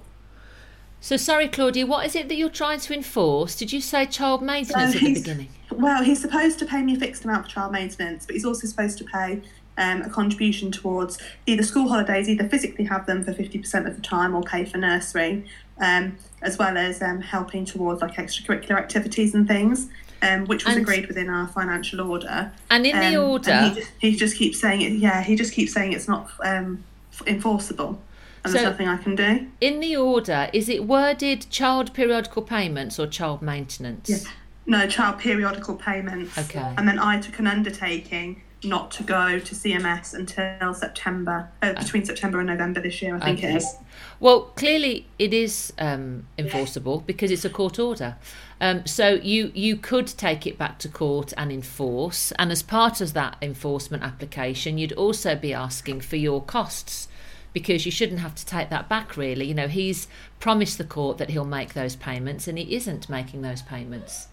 So 0.99 1.15
sorry, 1.15 1.47
Claudia, 1.47 1.85
what 1.85 2.05
is 2.05 2.15
it 2.15 2.27
that 2.27 2.35
you're 2.35 2.49
trying 2.49 2.79
to 2.81 2.93
enforce? 2.93 3.55
Did 3.55 3.71
you 3.71 3.81
say 3.81 4.05
child 4.05 4.41
maintenance 4.41 4.93
so 4.93 4.97
at 4.97 5.03
the 5.03 5.13
beginning? 5.13 5.49
Well, 5.71 6.03
he's 6.03 6.21
supposed 6.21 6.59
to 6.59 6.65
pay 6.65 6.81
me 6.81 6.95
a 6.95 6.99
fixed 6.99 7.23
amount 7.23 7.45
for 7.45 7.51
child 7.51 7.71
maintenance, 7.71 8.25
but 8.25 8.33
he's 8.33 8.45
also 8.45 8.67
supposed 8.67 8.97
to 8.97 9.03
pay 9.05 9.41
um, 9.77 10.01
a 10.01 10.09
contribution 10.09 10.71
towards 10.71 11.17
either 11.45 11.63
school 11.63 11.87
holidays, 11.87 12.27
either 12.27 12.47
physically 12.47 12.85
have 12.85 13.05
them 13.05 13.23
for 13.23 13.33
50% 13.33 13.87
of 13.87 13.95
the 13.95 14.01
time 14.01 14.35
or 14.35 14.43
pay 14.43 14.65
for 14.65 14.77
nursery, 14.77 15.45
um, 15.79 16.17
as 16.41 16.57
well 16.57 16.77
as 16.77 17.01
um, 17.01 17.21
helping 17.21 17.65
towards 17.65 18.01
like 18.01 18.15
extracurricular 18.15 18.77
activities 18.77 19.33
and 19.33 19.47
things. 19.47 19.89
Um, 20.19 20.45
which 20.45 20.65
was 20.65 20.73
and, 20.73 20.81
agreed 20.81 21.07
within 21.07 21.29
our 21.29 21.47
financial 21.47 22.01
order. 22.01 22.51
And 22.71 22.87
in 22.87 22.99
the 22.99 23.21
um, 23.21 23.29
order, 23.29 23.61
he 23.61 23.75
just, 23.75 23.91
he 23.99 24.15
just, 24.15 24.35
keeps 24.35 24.59
saying 24.59 24.81
it. 24.81 24.93
Yeah, 24.93 25.21
he 25.21 25.35
just 25.35 25.53
keeps 25.53 25.73
saying 25.73 25.93
it's 25.93 26.07
not 26.07 26.31
um, 26.43 26.83
enforceable 27.27 28.01
and 28.47 28.51
so 28.51 28.59
there's 28.59 28.71
nothing 28.71 28.87
I 28.87 28.97
can 28.97 29.15
do. 29.15 29.47
In 29.59 29.79
the 29.79 29.97
order, 29.97 30.49
is 30.53 30.69
it 30.69 30.85
worded 30.85 31.49
child 31.49 31.93
periodical 31.93 32.41
payments 32.41 32.97
or 32.99 33.07
child 33.07 33.41
maintenance? 33.41 34.09
Yeah. 34.09 34.31
No, 34.65 34.87
child 34.87 35.19
periodical 35.19 35.75
payments. 35.75 36.37
Okay. 36.37 36.73
And 36.77 36.87
then 36.87 36.99
I 36.99 37.19
took 37.19 37.39
an 37.39 37.47
undertaking 37.47 38.41
not 38.63 38.89
to 38.91 39.03
go 39.03 39.39
to 39.39 39.55
CMS 39.55 40.13
until 40.13 40.73
September, 40.73 41.49
uh, 41.61 41.73
between 41.73 42.03
September 42.03 42.39
and 42.39 42.47
November 42.47 42.81
this 42.81 43.01
year, 43.01 43.15
I 43.15 43.19
think 43.19 43.39
okay. 43.39 43.53
it 43.53 43.57
is. 43.57 43.75
Well, 44.19 44.41
clearly 44.55 45.07
it 45.19 45.33
is 45.33 45.73
um, 45.77 46.25
enforceable 46.37 47.01
because 47.01 47.29
it's 47.29 47.45
a 47.45 47.49
court 47.49 47.77
order. 47.77 48.15
Um, 48.59 48.85
so 48.87 49.09
you 49.09 49.51
you 49.53 49.75
could 49.77 50.07
take 50.07 50.47
it 50.47 50.57
back 50.57 50.79
to 50.79 50.89
court 50.89 51.33
and 51.37 51.51
enforce, 51.51 52.31
and 52.33 52.51
as 52.51 52.63
part 52.63 53.01
of 53.01 53.13
that 53.13 53.37
enforcement 53.41 54.01
application, 54.03 54.79
you'd 54.79 54.93
also 54.93 55.35
be 55.35 55.53
asking 55.53 56.01
for 56.01 56.15
your 56.15 56.41
costs 56.41 57.07
because 57.53 57.85
you 57.85 57.91
shouldn't 57.91 58.19
have 58.19 58.33
to 58.35 58.45
take 58.45 58.69
that 58.71 58.89
back. 58.89 59.15
Really, 59.15 59.45
you 59.45 59.53
know, 59.53 59.67
he's 59.67 60.07
promised 60.39 60.79
the 60.79 60.83
court 60.83 61.19
that 61.19 61.29
he'll 61.29 61.45
make 61.45 61.73
those 61.73 61.95
payments, 61.95 62.47
and 62.47 62.57
he 62.57 62.75
isn't 62.75 63.09
making 63.09 63.43
those 63.43 63.61
payments. 63.61 64.27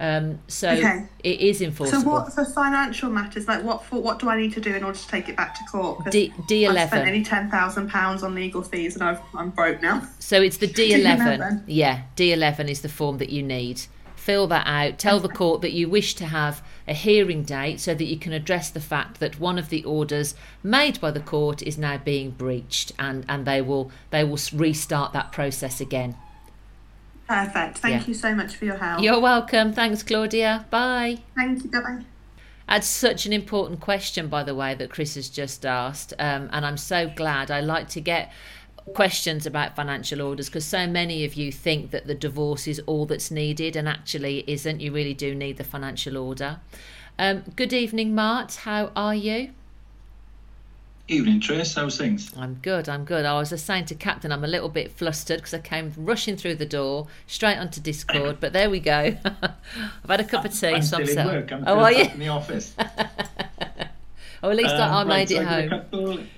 Um, 0.00 0.38
so 0.46 0.70
okay. 0.70 1.06
it 1.24 1.40
is 1.40 1.60
enforceable. 1.60 2.02
So 2.02 2.08
what 2.08 2.32
for 2.32 2.44
financial 2.44 3.10
matters? 3.10 3.48
Like 3.48 3.64
what 3.64 3.84
for? 3.84 4.00
What 4.00 4.20
do 4.20 4.28
I 4.28 4.40
need 4.40 4.52
to 4.52 4.60
do 4.60 4.72
in 4.72 4.84
order 4.84 4.96
to 4.96 5.08
take 5.08 5.28
it 5.28 5.36
back 5.36 5.56
to 5.56 5.64
court? 5.64 6.08
D 6.10 6.32
D 6.46 6.66
eleven. 6.66 6.88
Spent 6.88 7.08
any 7.08 7.24
ten 7.24 7.50
thousand 7.50 7.90
pounds 7.90 8.22
on 8.22 8.34
legal 8.34 8.62
fees, 8.62 8.94
and 8.94 9.02
I've, 9.02 9.20
I'm 9.34 9.50
broke 9.50 9.82
now. 9.82 10.06
So 10.20 10.40
it's 10.40 10.58
the 10.58 10.68
D 10.68 10.94
eleven. 10.94 11.64
Yeah, 11.66 12.02
D 12.14 12.32
eleven 12.32 12.68
is 12.68 12.82
the 12.82 12.88
form 12.88 13.18
that 13.18 13.30
you 13.30 13.42
need. 13.42 13.82
Fill 14.14 14.46
that 14.48 14.66
out. 14.66 14.98
Tell 14.98 15.20
the 15.20 15.28
court 15.28 15.62
that 15.62 15.72
you 15.72 15.88
wish 15.88 16.14
to 16.16 16.26
have 16.26 16.62
a 16.86 16.92
hearing 16.92 17.42
date 17.44 17.80
so 17.80 17.94
that 17.94 18.04
you 18.04 18.18
can 18.18 18.32
address 18.32 18.68
the 18.68 18.80
fact 18.80 19.20
that 19.20 19.40
one 19.40 19.58
of 19.58 19.68
the 19.68 19.82
orders 19.84 20.34
made 20.62 21.00
by 21.00 21.10
the 21.10 21.20
court 21.20 21.62
is 21.62 21.78
now 21.78 21.98
being 21.98 22.30
breached, 22.30 22.92
and 23.00 23.24
and 23.28 23.44
they 23.46 23.60
will 23.60 23.90
they 24.10 24.22
will 24.22 24.38
restart 24.52 25.12
that 25.12 25.32
process 25.32 25.80
again. 25.80 26.14
Perfect. 27.28 27.78
Thank 27.78 28.02
yeah. 28.02 28.08
you 28.08 28.14
so 28.14 28.34
much 28.34 28.56
for 28.56 28.64
your 28.64 28.78
help. 28.78 29.02
You're 29.02 29.20
welcome. 29.20 29.72
Thanks, 29.72 30.02
Claudia. 30.02 30.66
Bye. 30.70 31.18
Thank 31.36 31.64
you. 31.64 31.70
Bye 31.70 31.80
bye. 31.80 32.04
That's 32.66 32.86
such 32.86 33.26
an 33.26 33.32
important 33.32 33.80
question, 33.80 34.28
by 34.28 34.42
the 34.42 34.54
way, 34.54 34.74
that 34.74 34.90
Chris 34.90 35.14
has 35.14 35.28
just 35.28 35.64
asked. 35.64 36.12
Um, 36.18 36.48
and 36.52 36.66
I'm 36.66 36.76
so 36.76 37.08
glad. 37.08 37.50
I 37.50 37.60
like 37.60 37.88
to 37.90 38.00
get 38.00 38.32
questions 38.94 39.46
about 39.46 39.76
financial 39.76 40.22
orders 40.22 40.48
because 40.48 40.64
so 40.64 40.86
many 40.86 41.24
of 41.24 41.34
you 41.34 41.52
think 41.52 41.90
that 41.90 42.06
the 42.06 42.14
divorce 42.14 42.66
is 42.66 42.80
all 42.86 43.04
that's 43.06 43.30
needed 43.30 43.76
and 43.76 43.88
actually 43.88 44.44
isn't. 44.46 44.80
You 44.80 44.92
really 44.92 45.14
do 45.14 45.34
need 45.34 45.58
the 45.58 45.64
financial 45.64 46.16
order. 46.16 46.60
Um, 47.18 47.42
good 47.56 47.72
evening, 47.72 48.14
Mart. 48.14 48.54
How 48.56 48.90
are 48.96 49.14
you? 49.14 49.50
Evening, 51.10 51.40
Trace. 51.40 51.74
How's 51.74 51.96
things? 51.96 52.30
I'm 52.36 52.56
good. 52.56 52.86
I'm 52.86 53.06
good. 53.06 53.24
I 53.24 53.32
was 53.38 53.48
saying 53.62 53.86
to 53.86 53.94
Captain, 53.94 54.30
I'm 54.30 54.44
a 54.44 54.46
little 54.46 54.68
bit 54.68 54.92
flustered 54.92 55.38
because 55.38 55.54
I 55.54 55.58
came 55.60 55.94
rushing 55.96 56.36
through 56.36 56.56
the 56.56 56.66
door 56.66 57.06
straight 57.26 57.56
onto 57.56 57.80
Discord. 57.80 58.40
But 58.40 58.52
there 58.52 58.68
we 58.68 58.78
go. 58.78 59.16
I've 59.24 60.10
had 60.10 60.20
a 60.20 60.24
cup 60.24 60.44
of 60.44 60.52
tea. 60.52 60.66
I'm 60.66 60.82
so 60.82 61.02
still 61.02 61.20
I'm 61.20 61.28
in 61.28 61.34
work. 61.34 61.52
I'm 61.52 61.64
oh, 61.66 61.78
are 61.78 61.92
you? 61.92 62.04
in 62.04 62.18
the 62.18 62.28
office. 62.28 62.74
oh, 64.42 64.50
at 64.50 64.56
least 64.56 64.74
um, 64.74 64.80
I, 64.82 64.84
I 64.84 64.96
right, 64.98 65.06
made 65.06 65.30
it 65.30 65.36
so 65.36 65.44
home. 66.10 66.28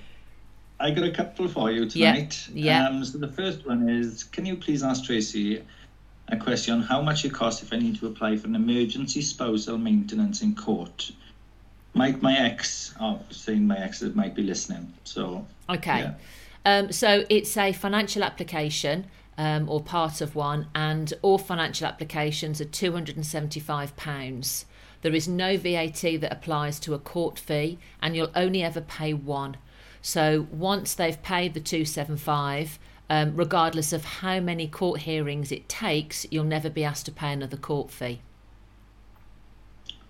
I 0.79 0.91
got 0.91 1.03
a 1.03 1.11
couple 1.11 1.49
for 1.49 1.69
you 1.69 1.89
tonight. 1.89 2.47
Yeah. 2.53 2.79
yeah. 2.79 2.87
Um, 2.87 3.03
so 3.03 3.17
the 3.17 3.27
first 3.27 3.67
one 3.67 3.89
is, 3.89 4.23
can 4.23 4.45
you 4.45 4.55
please 4.55 4.83
ask 4.83 5.03
Tracy 5.03 5.63
a 6.29 6.37
question 6.37 6.75
on 6.75 6.81
how 6.81 7.01
much 7.01 7.25
it 7.25 7.33
costs 7.33 7.61
if 7.61 7.73
I 7.73 7.77
need 7.77 7.99
to 7.99 8.07
apply 8.07 8.37
for 8.37 8.47
an 8.47 8.55
emergency 8.55 9.21
spousal 9.21 9.77
maintenance 9.77 10.41
in 10.41 10.55
court? 10.55 11.11
Mike, 11.93 12.21
my 12.21 12.37
ex, 12.37 12.95
oh, 12.99 13.19
saying 13.29 13.67
my 13.67 13.77
ex 13.77 14.01
might 14.01 14.33
be 14.33 14.43
listening. 14.43 14.91
So 15.03 15.45
okay. 15.69 15.99
Yeah. 15.99 16.13
Um, 16.65 16.91
so 16.91 17.25
it's 17.29 17.55
a 17.57 17.73
financial 17.73 18.23
application 18.23 19.07
um, 19.37 19.69
or 19.69 19.81
part 19.81 20.21
of 20.21 20.35
one, 20.35 20.67
and 20.75 21.13
all 21.21 21.37
financial 21.37 21.87
applications 21.87 22.61
are 22.61 22.65
£275. 22.65 24.65
There 25.01 25.15
is 25.15 25.27
no 25.27 25.57
VAT 25.57 26.01
that 26.01 26.31
applies 26.31 26.79
to 26.81 26.93
a 26.93 26.99
court 26.99 27.39
fee, 27.39 27.79
and 28.01 28.15
you'll 28.15 28.31
only 28.35 28.61
ever 28.61 28.81
pay 28.81 29.13
one. 29.13 29.57
So 30.01 30.47
once 30.51 30.93
they've 30.93 31.21
paid 31.21 31.53
the 31.53 31.59
275, 31.59 32.77
um, 33.09 33.35
regardless 33.35 33.93
of 33.93 34.05
how 34.05 34.39
many 34.39 34.67
court 34.67 35.01
hearings 35.01 35.51
it 35.51 35.67
takes, 35.67 36.25
you'll 36.29 36.43
never 36.43 36.69
be 36.69 36.83
asked 36.83 37.05
to 37.07 37.11
pay 37.11 37.33
another 37.33 37.57
court 37.57 37.89
fee. 37.89 38.21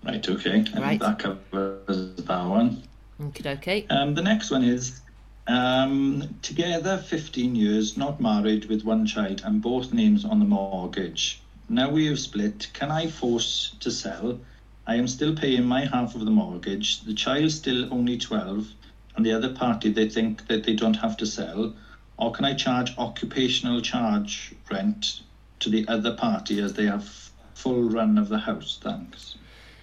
Right, 0.04 0.28
okay. 0.28 0.64
Right. 0.76 1.00
that 1.00 1.18
covers 1.18 2.16
that 2.16 2.44
one. 2.44 2.82
Okay, 3.20 3.50
okay. 3.52 3.86
Um, 3.88 4.14
the 4.14 4.22
next 4.22 4.50
one 4.50 4.64
is 4.64 5.00
um, 5.46 6.36
together 6.42 6.98
15 6.98 7.54
years, 7.54 7.96
not 7.96 8.20
married 8.20 8.66
with 8.66 8.84
one 8.84 9.06
child, 9.06 9.42
and 9.44 9.62
both 9.62 9.92
names 9.92 10.24
on 10.24 10.38
the 10.40 10.44
mortgage. 10.44 11.40
Now 11.68 11.90
we 11.90 12.06
have 12.06 12.18
split. 12.18 12.68
Can 12.72 12.90
I 12.90 13.06
force 13.06 13.76
to 13.80 13.90
sell? 13.90 14.40
I 14.86 14.96
am 14.96 15.06
still 15.06 15.34
paying 15.36 15.64
my 15.64 15.84
half 15.84 16.14
of 16.16 16.24
the 16.24 16.30
mortgage. 16.30 17.02
The 17.02 17.14
child 17.14 17.52
still 17.52 17.92
only 17.94 18.18
12, 18.18 18.68
and 19.16 19.24
the 19.24 19.32
other 19.32 19.54
party 19.54 19.90
they 19.90 20.08
think 20.08 20.48
that 20.48 20.64
they 20.64 20.74
don't 20.74 20.94
have 20.96 21.16
to 21.18 21.26
sell. 21.26 21.74
Or 22.16 22.32
can 22.32 22.44
I 22.44 22.54
charge 22.54 22.96
occupational 22.98 23.80
charge 23.80 24.54
rent 24.70 25.22
to 25.60 25.70
the 25.70 25.86
other 25.88 26.14
party 26.14 26.60
as 26.60 26.74
they 26.74 26.86
have 26.86 27.30
full 27.54 27.84
run 27.84 28.18
of 28.18 28.28
the 28.28 28.38
house? 28.38 28.78
Thanks. 28.82 29.36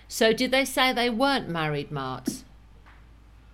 So 0.09 0.33
did 0.33 0.49
they 0.49 0.65
say 0.65 0.91
they 0.91 1.09
weren't 1.09 1.47
married, 1.47 1.91
Mart? 1.91 2.43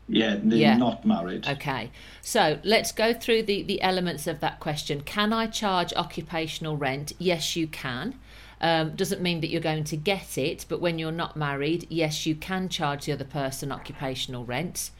Yeah, 0.07 0.38
they're 0.41 0.57
yeah. 0.57 0.77
not 0.77 1.05
married. 1.05 1.45
Okay. 1.47 1.91
So 2.21 2.59
let's 2.63 2.91
go 2.91 3.13
through 3.13 3.43
the, 3.43 3.62
the 3.62 3.81
elements 3.81 4.25
of 4.25 4.39
that 4.39 4.59
question. 4.59 5.01
Can 5.01 5.33
I 5.33 5.47
charge 5.47 5.93
occupational 5.93 6.77
rent? 6.77 7.12
Yes, 7.19 7.55
you 7.55 7.67
can. 7.67 8.19
Um, 8.62 8.95
doesn't 8.95 9.21
mean 9.21 9.41
that 9.41 9.50
you're 9.50 9.62
going 9.62 9.83
to 9.83 9.97
get 9.97 10.38
it, 10.38 10.65
but 10.69 10.79
when 10.79 10.97
you're 10.97 11.12
not 11.12 11.35
married, 11.35 11.88
yes, 11.89 12.25
you 12.25 12.35
can 12.35 12.69
charge 12.69 13.05
the 13.05 13.12
other 13.12 13.25
person 13.25 13.71
occupational 13.71 14.45
rent. 14.45 14.91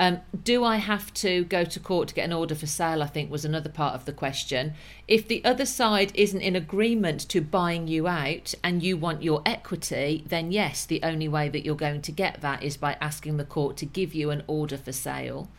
Um, 0.00 0.22
do 0.44 0.64
I 0.64 0.76
have 0.76 1.12
to 1.14 1.44
go 1.44 1.62
to 1.62 1.78
court 1.78 2.08
to 2.08 2.14
get 2.14 2.24
an 2.24 2.32
order 2.32 2.54
for 2.54 2.66
sale? 2.66 3.02
I 3.02 3.06
think 3.06 3.30
was 3.30 3.44
another 3.44 3.68
part 3.68 3.94
of 3.94 4.06
the 4.06 4.14
question. 4.14 4.72
If 5.06 5.28
the 5.28 5.44
other 5.44 5.66
side 5.66 6.10
isn't 6.14 6.40
in 6.40 6.56
agreement 6.56 7.28
to 7.28 7.42
buying 7.42 7.86
you 7.86 8.08
out 8.08 8.54
and 8.64 8.82
you 8.82 8.96
want 8.96 9.22
your 9.22 9.42
equity, 9.44 10.24
then 10.26 10.52
yes, 10.52 10.86
the 10.86 11.02
only 11.02 11.28
way 11.28 11.50
that 11.50 11.66
you're 11.66 11.74
going 11.74 12.00
to 12.00 12.12
get 12.12 12.40
that 12.40 12.62
is 12.62 12.78
by 12.78 12.96
asking 12.98 13.36
the 13.36 13.44
court 13.44 13.76
to 13.76 13.84
give 13.84 14.14
you 14.14 14.30
an 14.30 14.42
order 14.46 14.78
for 14.78 14.90
sale. 14.90 15.50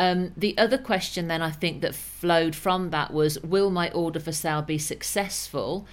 Um, 0.00 0.32
the 0.36 0.58
other 0.58 0.78
question, 0.78 1.28
then, 1.28 1.40
I 1.40 1.52
think 1.52 1.80
that 1.82 1.94
flowed 1.94 2.56
from 2.56 2.90
that 2.90 3.12
was 3.12 3.40
Will 3.44 3.70
my 3.70 3.88
order 3.92 4.18
for 4.18 4.32
sale 4.32 4.62
be 4.62 4.78
successful? 4.78 5.86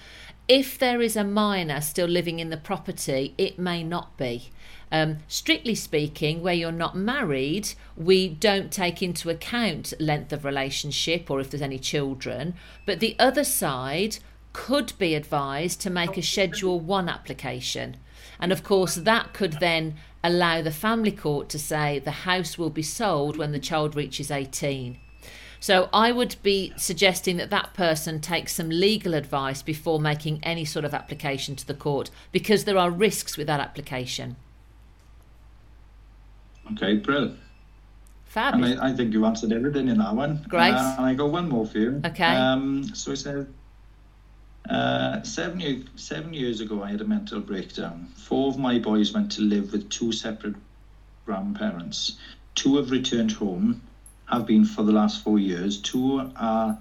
If 0.48 0.80
there 0.80 1.00
is 1.00 1.14
a 1.14 1.22
minor 1.22 1.80
still 1.80 2.08
living 2.08 2.40
in 2.40 2.50
the 2.50 2.56
property, 2.56 3.34
it 3.38 3.56
may 3.56 3.84
not 3.84 4.18
be. 4.18 4.50
Um, 4.94 5.16
strictly 5.26 5.74
speaking, 5.74 6.40
where 6.40 6.54
you're 6.54 6.70
not 6.70 6.96
married, 6.96 7.74
we 7.96 8.28
don't 8.28 8.70
take 8.70 9.02
into 9.02 9.28
account 9.28 9.92
length 9.98 10.32
of 10.32 10.44
relationship 10.44 11.28
or 11.28 11.40
if 11.40 11.50
there's 11.50 11.60
any 11.60 11.80
children. 11.80 12.54
But 12.86 13.00
the 13.00 13.16
other 13.18 13.42
side 13.42 14.18
could 14.52 14.92
be 14.96 15.16
advised 15.16 15.80
to 15.80 15.90
make 15.90 16.16
a 16.16 16.22
Schedule 16.22 16.78
1 16.78 17.08
application. 17.08 17.96
And 18.38 18.52
of 18.52 18.62
course, 18.62 18.94
that 18.94 19.32
could 19.32 19.54
then 19.54 19.96
allow 20.22 20.62
the 20.62 20.70
family 20.70 21.10
court 21.10 21.48
to 21.48 21.58
say 21.58 21.98
the 21.98 22.22
house 22.22 22.56
will 22.56 22.70
be 22.70 22.80
sold 22.80 23.36
when 23.36 23.50
the 23.50 23.58
child 23.58 23.96
reaches 23.96 24.30
18. 24.30 24.96
So 25.58 25.88
I 25.92 26.12
would 26.12 26.36
be 26.44 26.72
suggesting 26.76 27.36
that 27.38 27.50
that 27.50 27.74
person 27.74 28.20
takes 28.20 28.52
some 28.52 28.68
legal 28.68 29.14
advice 29.14 29.60
before 29.60 29.98
making 29.98 30.38
any 30.44 30.64
sort 30.64 30.84
of 30.84 30.94
application 30.94 31.56
to 31.56 31.66
the 31.66 31.74
court 31.74 32.10
because 32.30 32.62
there 32.62 32.78
are 32.78 32.92
risks 32.92 33.36
with 33.36 33.48
that 33.48 33.58
application. 33.58 34.36
Okay, 36.72 36.96
brilliant. 36.96 37.38
Fab. 38.26 38.54
And 38.54 38.64
I, 38.64 38.88
I, 38.88 38.92
think 38.92 39.12
you 39.12 39.24
answered 39.26 39.52
everything 39.52 39.88
in 39.88 39.98
that 39.98 40.14
one. 40.14 40.44
Great. 40.48 40.72
Uh, 40.72 40.94
and 40.98 41.06
I 41.06 41.14
got 41.14 41.30
one 41.30 41.48
more 41.48 41.66
for 41.66 41.78
you. 41.78 42.02
Okay. 42.04 42.24
Um, 42.24 42.82
so 42.94 43.12
I 43.12 43.14
said, 43.14 43.46
uh, 44.68 45.22
seven, 45.22 45.88
seven 45.94 46.34
years 46.34 46.60
ago, 46.60 46.82
I 46.82 46.90
had 46.90 47.00
a 47.00 47.04
mental 47.04 47.40
breakdown. 47.40 48.08
Four 48.16 48.48
of 48.48 48.58
my 48.58 48.78
boys 48.78 49.12
went 49.12 49.30
to 49.32 49.42
live 49.42 49.72
with 49.72 49.88
two 49.88 50.10
separate 50.10 50.56
grandparents. 51.26 52.16
Two 52.54 52.76
have 52.76 52.90
returned 52.90 53.32
home, 53.32 53.82
have 54.26 54.46
been 54.46 54.64
for 54.64 54.82
the 54.82 54.92
last 54.92 55.22
four 55.22 55.38
years. 55.38 55.80
Two 55.80 56.32
are 56.36 56.78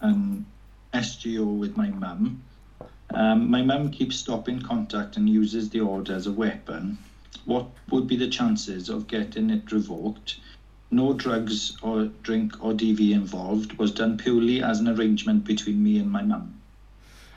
an 0.00 0.44
SGO 0.92 1.58
with 1.58 1.76
my 1.76 1.88
mum. 1.88 2.42
Um, 3.14 3.50
my 3.50 3.62
mum 3.62 3.90
keeps 3.90 4.16
stopping 4.16 4.60
contact 4.60 5.16
and 5.16 5.28
uses 5.28 5.70
the 5.70 5.80
order 5.80 6.14
as 6.14 6.26
a 6.26 6.32
weapon 6.32 6.98
what 7.44 7.66
would 7.90 8.06
be 8.06 8.16
the 8.16 8.28
chances 8.28 8.88
of 8.88 9.08
getting 9.08 9.50
it 9.50 9.72
revoked? 9.72 10.36
No 10.90 11.12
drugs 11.12 11.76
or 11.82 12.06
drink 12.22 12.62
or 12.64 12.72
DV 12.72 13.12
involved 13.12 13.78
was 13.78 13.92
done 13.92 14.18
purely 14.18 14.62
as 14.62 14.80
an 14.80 14.88
arrangement 14.88 15.44
between 15.44 15.82
me 15.82 15.98
and 15.98 16.10
my 16.10 16.22
mum. 16.22 16.60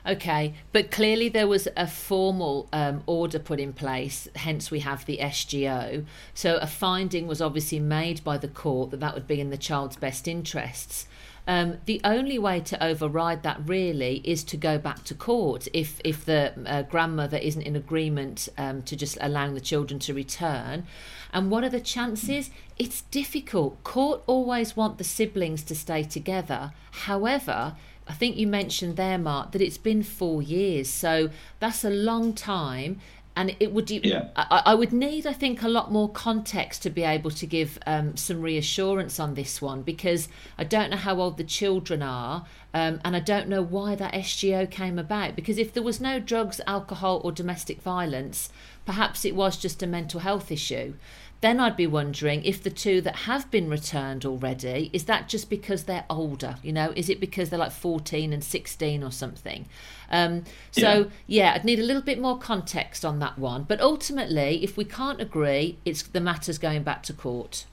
Okay, 0.06 0.52
but 0.72 0.90
clearly 0.90 1.30
there 1.30 1.48
was 1.48 1.66
a 1.78 1.86
formal 1.86 2.68
um, 2.74 3.02
order 3.06 3.38
put 3.38 3.58
in 3.58 3.72
place, 3.72 4.28
hence 4.36 4.70
we 4.70 4.80
have 4.80 5.06
the 5.06 5.18
SGO. 5.18 6.04
So 6.34 6.56
a 6.56 6.66
finding 6.66 7.26
was 7.26 7.40
obviously 7.40 7.80
made 7.80 8.22
by 8.22 8.36
the 8.36 8.48
court 8.48 8.90
that 8.90 9.00
that 9.00 9.14
would 9.14 9.26
be 9.26 9.40
in 9.40 9.48
the 9.48 9.56
child's 9.56 9.96
best 9.96 10.28
interests. 10.28 11.06
Um, 11.46 11.78
the 11.84 12.00
only 12.04 12.38
way 12.38 12.60
to 12.60 12.82
override 12.82 13.42
that 13.42 13.60
really 13.66 14.22
is 14.24 14.44
to 14.44 14.56
go 14.56 14.78
back 14.78 15.04
to 15.04 15.14
court 15.14 15.68
if 15.74 16.00
if 16.02 16.24
the 16.24 16.52
uh, 16.66 16.82
grandmother 16.82 17.36
isn't 17.36 17.62
in 17.62 17.76
agreement 17.76 18.48
um, 18.56 18.82
to 18.82 18.96
just 18.96 19.18
allowing 19.20 19.54
the 19.54 19.60
children 19.60 20.00
to 20.00 20.14
return. 20.14 20.86
And 21.32 21.50
what 21.50 21.64
are 21.64 21.68
the 21.68 21.80
chances? 21.80 22.50
It's 22.78 23.02
difficult. 23.02 23.82
Court 23.84 24.22
always 24.26 24.76
want 24.76 24.98
the 24.98 25.04
siblings 25.04 25.62
to 25.64 25.74
stay 25.74 26.02
together. 26.02 26.72
However, 26.92 27.74
I 28.06 28.12
think 28.12 28.36
you 28.36 28.46
mentioned 28.46 28.96
there, 28.96 29.18
Mark, 29.18 29.52
that 29.52 29.60
it's 29.60 29.78
been 29.78 30.02
four 30.02 30.42
years. 30.42 30.88
So 30.88 31.30
that's 31.58 31.84
a 31.84 31.90
long 31.90 32.34
time 32.34 33.00
and 33.36 33.56
it 33.58 33.72
would 33.72 33.90
yeah. 33.90 34.28
I, 34.36 34.62
I, 34.66 34.74
would 34.74 34.92
need 34.92 35.26
i 35.26 35.32
think 35.32 35.62
a 35.62 35.68
lot 35.68 35.90
more 35.90 36.08
context 36.08 36.82
to 36.82 36.90
be 36.90 37.02
able 37.02 37.30
to 37.32 37.46
give 37.46 37.78
um, 37.86 38.16
some 38.16 38.40
reassurance 38.40 39.18
on 39.18 39.34
this 39.34 39.60
one 39.60 39.82
because 39.82 40.28
i 40.58 40.64
don't 40.64 40.90
know 40.90 40.96
how 40.96 41.20
old 41.20 41.36
the 41.36 41.44
children 41.44 42.02
are 42.02 42.46
um, 42.72 43.00
and 43.04 43.16
i 43.16 43.20
don't 43.20 43.48
know 43.48 43.62
why 43.62 43.94
that 43.94 44.14
sgo 44.14 44.70
came 44.70 44.98
about 44.98 45.34
because 45.36 45.58
if 45.58 45.72
there 45.72 45.82
was 45.82 46.00
no 46.00 46.20
drugs 46.20 46.60
alcohol 46.66 47.20
or 47.24 47.32
domestic 47.32 47.82
violence 47.82 48.50
perhaps 48.86 49.24
it 49.24 49.34
was 49.34 49.56
just 49.56 49.82
a 49.82 49.86
mental 49.86 50.20
health 50.20 50.52
issue 50.52 50.94
then 51.40 51.60
I'd 51.60 51.76
be 51.76 51.86
wondering 51.86 52.42
if 52.44 52.62
the 52.62 52.70
two 52.70 53.00
that 53.02 53.16
have 53.16 53.50
been 53.50 53.68
returned 53.68 54.24
already, 54.24 54.90
is 54.92 55.04
that 55.04 55.28
just 55.28 55.50
because 55.50 55.84
they're 55.84 56.06
older? 56.08 56.56
You 56.62 56.72
know, 56.72 56.92
is 56.96 57.10
it 57.10 57.20
because 57.20 57.50
they're 57.50 57.58
like 57.58 57.72
14 57.72 58.32
and 58.32 58.42
16 58.42 59.02
or 59.02 59.12
something? 59.12 59.66
Um, 60.10 60.44
so, 60.70 61.10
yeah. 61.26 61.50
yeah, 61.50 61.52
I'd 61.54 61.64
need 61.64 61.78
a 61.78 61.82
little 61.82 62.02
bit 62.02 62.18
more 62.20 62.38
context 62.38 63.04
on 63.04 63.18
that 63.18 63.38
one. 63.38 63.64
But 63.64 63.80
ultimately, 63.80 64.64
if 64.64 64.76
we 64.76 64.84
can't 64.84 65.20
agree, 65.20 65.78
it's 65.84 66.02
the 66.02 66.20
matter's 66.20 66.58
going 66.58 66.82
back 66.82 67.02
to 67.04 67.12
court. 67.12 67.66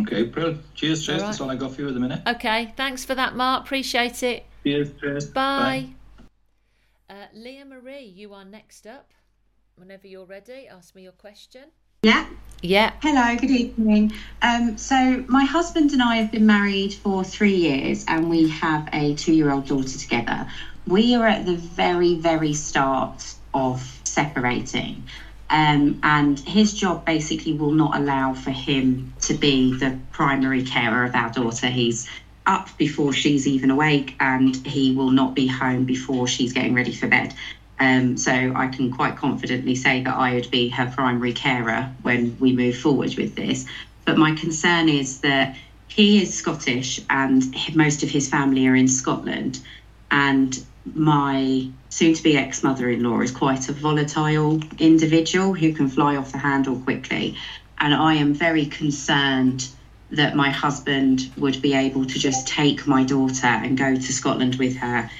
Okay, 0.00 0.22
brilliant. 0.22 0.62
Cheers, 0.74 1.04
Trace. 1.04 1.16
All 1.16 1.20
right. 1.20 1.26
That's 1.26 1.40
all 1.40 1.50
I 1.50 1.56
got 1.56 1.74
for 1.74 1.82
you 1.82 1.88
at 1.88 1.94
the 1.94 2.00
minute. 2.00 2.22
Okay, 2.26 2.72
thanks 2.76 3.04
for 3.04 3.14
that, 3.14 3.34
Mark. 3.34 3.64
Appreciate 3.64 4.22
it. 4.22 4.46
Cheers, 4.64 4.92
Trace. 4.98 5.26
Bye. 5.26 5.88
Bye. 7.08 7.14
Uh, 7.14 7.26
Leah 7.34 7.64
Marie, 7.64 8.04
you 8.04 8.32
are 8.34 8.44
next 8.44 8.86
up. 8.86 9.10
Whenever 9.74 10.06
you're 10.06 10.26
ready, 10.26 10.68
ask 10.68 10.94
me 10.94 11.02
your 11.02 11.12
question. 11.12 11.70
Yeah. 12.02 12.24
Yeah. 12.62 12.94
Hello, 13.02 13.36
good 13.36 13.50
evening. 13.50 14.14
Um, 14.40 14.78
so, 14.78 15.22
my 15.28 15.44
husband 15.44 15.92
and 15.92 16.02
I 16.02 16.16
have 16.16 16.32
been 16.32 16.46
married 16.46 16.94
for 16.94 17.22
three 17.24 17.56
years 17.56 18.06
and 18.08 18.30
we 18.30 18.48
have 18.48 18.88
a 18.94 19.14
two 19.16 19.34
year 19.34 19.50
old 19.50 19.66
daughter 19.66 19.98
together. 19.98 20.46
We 20.86 21.14
are 21.14 21.26
at 21.26 21.44
the 21.44 21.56
very, 21.56 22.14
very 22.14 22.54
start 22.54 23.34
of 23.52 24.00
separating. 24.04 25.04
Um, 25.50 26.00
and 26.02 26.40
his 26.40 26.72
job 26.72 27.04
basically 27.04 27.52
will 27.52 27.72
not 27.72 27.94
allow 27.94 28.32
for 28.32 28.50
him 28.50 29.12
to 29.22 29.34
be 29.34 29.76
the 29.76 29.98
primary 30.10 30.62
carer 30.62 31.04
of 31.04 31.14
our 31.14 31.30
daughter. 31.30 31.66
He's 31.66 32.08
up 32.46 32.74
before 32.78 33.12
she's 33.12 33.46
even 33.46 33.70
awake 33.70 34.16
and 34.20 34.56
he 34.66 34.92
will 34.92 35.10
not 35.10 35.34
be 35.34 35.46
home 35.46 35.84
before 35.84 36.26
she's 36.26 36.54
getting 36.54 36.72
ready 36.72 36.94
for 36.94 37.08
bed. 37.08 37.34
Um, 37.80 38.18
so 38.18 38.52
I 38.54 38.68
can 38.68 38.92
quite 38.92 39.16
confidently 39.16 39.74
say 39.74 40.02
that 40.02 40.14
I 40.14 40.34
would 40.34 40.50
be 40.50 40.68
her 40.68 40.86
primary 40.94 41.32
carer 41.32 41.90
when 42.02 42.36
we 42.38 42.52
move 42.52 42.76
forward 42.76 43.16
with 43.16 43.34
this. 43.34 43.64
But 44.04 44.18
my 44.18 44.34
concern 44.34 44.90
is 44.90 45.20
that 45.20 45.56
he 45.88 46.22
is 46.22 46.32
Scottish 46.32 47.00
and 47.08 47.42
most 47.74 48.02
of 48.02 48.10
his 48.10 48.28
family 48.28 48.66
are 48.66 48.76
in 48.76 48.86
Scotland. 48.86 49.60
And 50.10 50.62
my 50.94 51.68
soon 51.88 52.14
to 52.14 52.22
be 52.22 52.36
ex 52.36 52.62
mother 52.62 52.90
in 52.90 53.02
law 53.02 53.20
is 53.20 53.30
quite 53.30 53.68
a 53.68 53.72
volatile 53.72 54.60
individual 54.78 55.54
who 55.54 55.72
can 55.72 55.88
fly 55.88 56.16
off 56.16 56.32
the 56.32 56.38
handle 56.38 56.76
quickly. 56.76 57.34
And 57.78 57.94
I 57.94 58.14
am 58.14 58.34
very 58.34 58.66
concerned 58.66 59.68
that 60.10 60.36
my 60.36 60.50
husband 60.50 61.30
would 61.36 61.62
be 61.62 61.72
able 61.72 62.04
to 62.04 62.18
just 62.18 62.46
take 62.46 62.86
my 62.86 63.04
daughter 63.04 63.46
and 63.46 63.78
go 63.78 63.94
to 63.94 64.12
Scotland 64.12 64.56
with 64.56 64.76
her 64.76 65.10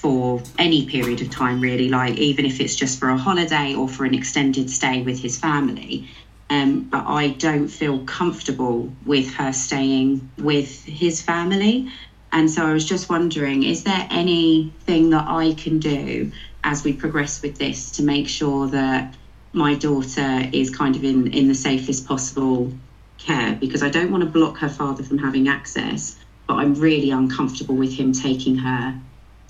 for 0.00 0.42
any 0.58 0.86
period 0.86 1.20
of 1.20 1.28
time, 1.30 1.60
really, 1.60 1.90
like 1.90 2.16
even 2.16 2.46
if 2.46 2.58
it's 2.58 2.74
just 2.74 2.98
for 2.98 3.10
a 3.10 3.18
holiday 3.18 3.74
or 3.74 3.86
for 3.86 4.06
an 4.06 4.14
extended 4.14 4.70
stay 4.70 5.02
with 5.02 5.20
his 5.20 5.38
family. 5.38 6.08
Um, 6.48 6.84
but 6.84 7.04
I 7.06 7.28
don't 7.28 7.68
feel 7.68 7.98
comfortable 8.06 8.90
with 9.04 9.30
her 9.34 9.52
staying 9.52 10.30
with 10.38 10.84
his 10.84 11.20
family. 11.20 11.92
And 12.32 12.50
so 12.50 12.66
I 12.66 12.72
was 12.72 12.84
just 12.84 13.10
wondering 13.10 13.62
is 13.62 13.84
there 13.84 14.06
anything 14.10 15.10
that 15.10 15.28
I 15.28 15.52
can 15.52 15.78
do 15.78 16.32
as 16.64 16.82
we 16.82 16.94
progress 16.94 17.42
with 17.42 17.58
this 17.58 17.90
to 17.92 18.02
make 18.02 18.26
sure 18.26 18.68
that 18.68 19.14
my 19.52 19.74
daughter 19.74 20.48
is 20.52 20.70
kind 20.70 20.96
of 20.96 21.04
in, 21.04 21.26
in 21.34 21.46
the 21.46 21.54
safest 21.54 22.06
possible 22.06 22.72
care? 23.18 23.54
Because 23.60 23.82
I 23.82 23.90
don't 23.90 24.10
want 24.10 24.24
to 24.24 24.30
block 24.30 24.56
her 24.58 24.68
father 24.70 25.02
from 25.02 25.18
having 25.18 25.46
access, 25.46 26.16
but 26.46 26.54
I'm 26.54 26.74
really 26.74 27.10
uncomfortable 27.10 27.76
with 27.76 27.92
him 27.92 28.12
taking 28.12 28.56
her 28.56 28.98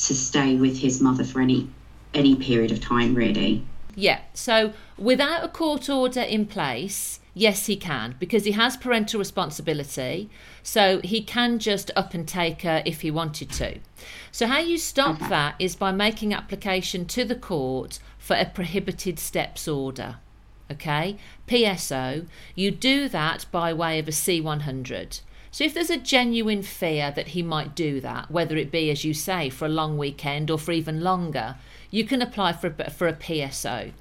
to 0.07 0.14
stay 0.14 0.57
with 0.57 0.78
his 0.78 1.00
mother 1.00 1.25
for 1.25 1.40
any 1.40 1.69
any 2.14 2.35
period 2.35 2.73
of 2.73 2.80
time 2.80 3.14
really. 3.14 3.64
Yeah. 3.95 4.21
So 4.35 4.73
without 4.99 5.45
a 5.45 5.49
court 5.49 5.88
order 5.88 6.23
in 6.23 6.47
place, 6.47 7.21
yes, 7.35 7.66
he 7.66 7.76
can 7.76 8.16
because 8.19 8.45
he 8.45 8.52
has 8.52 8.76
parental 8.76 9.19
responsibility. 9.19 10.30
So 10.62 11.00
he 11.02 11.23
can 11.23 11.59
just 11.59 11.90
up 11.97 12.14
and 12.14 12.26
take 12.26 12.62
her 12.62 12.83
if 12.85 13.02
he 13.02 13.11
wanted 13.11 13.50
to. 13.52 13.78
So 14.33 14.47
how 14.47 14.59
you 14.59 14.78
stop 14.78 15.16
okay. 15.16 15.28
that 15.28 15.54
is 15.59 15.76
by 15.76 15.92
making 15.92 16.33
application 16.33 17.04
to 17.07 17.25
the 17.25 17.35
court 17.35 17.99
for 18.19 18.37
a 18.37 18.45
prohibited 18.45 19.19
steps 19.19 19.69
order. 19.69 20.16
Okay? 20.71 21.16
PSO. 21.49 22.26
You 22.54 22.71
do 22.71 23.09
that 23.09 23.47
by 23.50 23.73
way 23.73 23.99
of 23.99 24.09
a 24.09 24.12
C100. 24.12 25.21
So 25.50 25.64
if 25.64 25.75
there's 25.75 25.90
a 25.90 25.97
genuine 25.97 26.62
fear 26.62 27.11
that 27.11 27.28
he 27.28 27.42
might 27.42 27.75
do 27.75 28.00
that, 28.00 28.30
whether 28.30 28.57
it 28.57 28.71
be, 28.71 28.90
as 28.90 29.04
you 29.04 29.14
say, 29.14 29.50
for 29.50 29.66
a 29.66 29.69
long 29.69 29.99
weekend 29.99 30.50
or 30.50 30.59
for 30.59 30.73
even 30.73 31.00
longer, 31.00 31.57
you 31.90 32.04
can 32.04 32.23
apply 32.23 32.52
for 32.52 32.75
a, 32.78 32.90
for 32.90 33.09
a 33.09 33.12
PSO. 33.12 33.92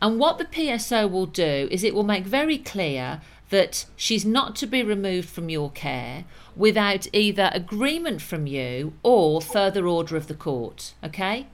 And 0.00 0.18
what 0.18 0.38
the 0.38 0.44
PSO 0.44 1.10
will 1.10 1.26
do 1.26 1.68
is 1.70 1.84
it 1.84 1.94
will 1.94 2.02
make 2.02 2.24
very 2.24 2.58
clear 2.58 3.20
that 3.50 3.86
she's 3.94 4.24
not 4.24 4.56
to 4.56 4.66
be 4.66 4.82
removed 4.82 5.28
from 5.28 5.48
your 5.48 5.70
care 5.70 6.24
without 6.56 7.06
either 7.12 7.50
agreement 7.52 8.20
from 8.20 8.46
you 8.46 8.94
or 9.02 9.40
further 9.40 9.86
order 9.86 10.16
of 10.16 10.26
the 10.26 10.34
court. 10.34 10.94
Okay? 11.04 11.46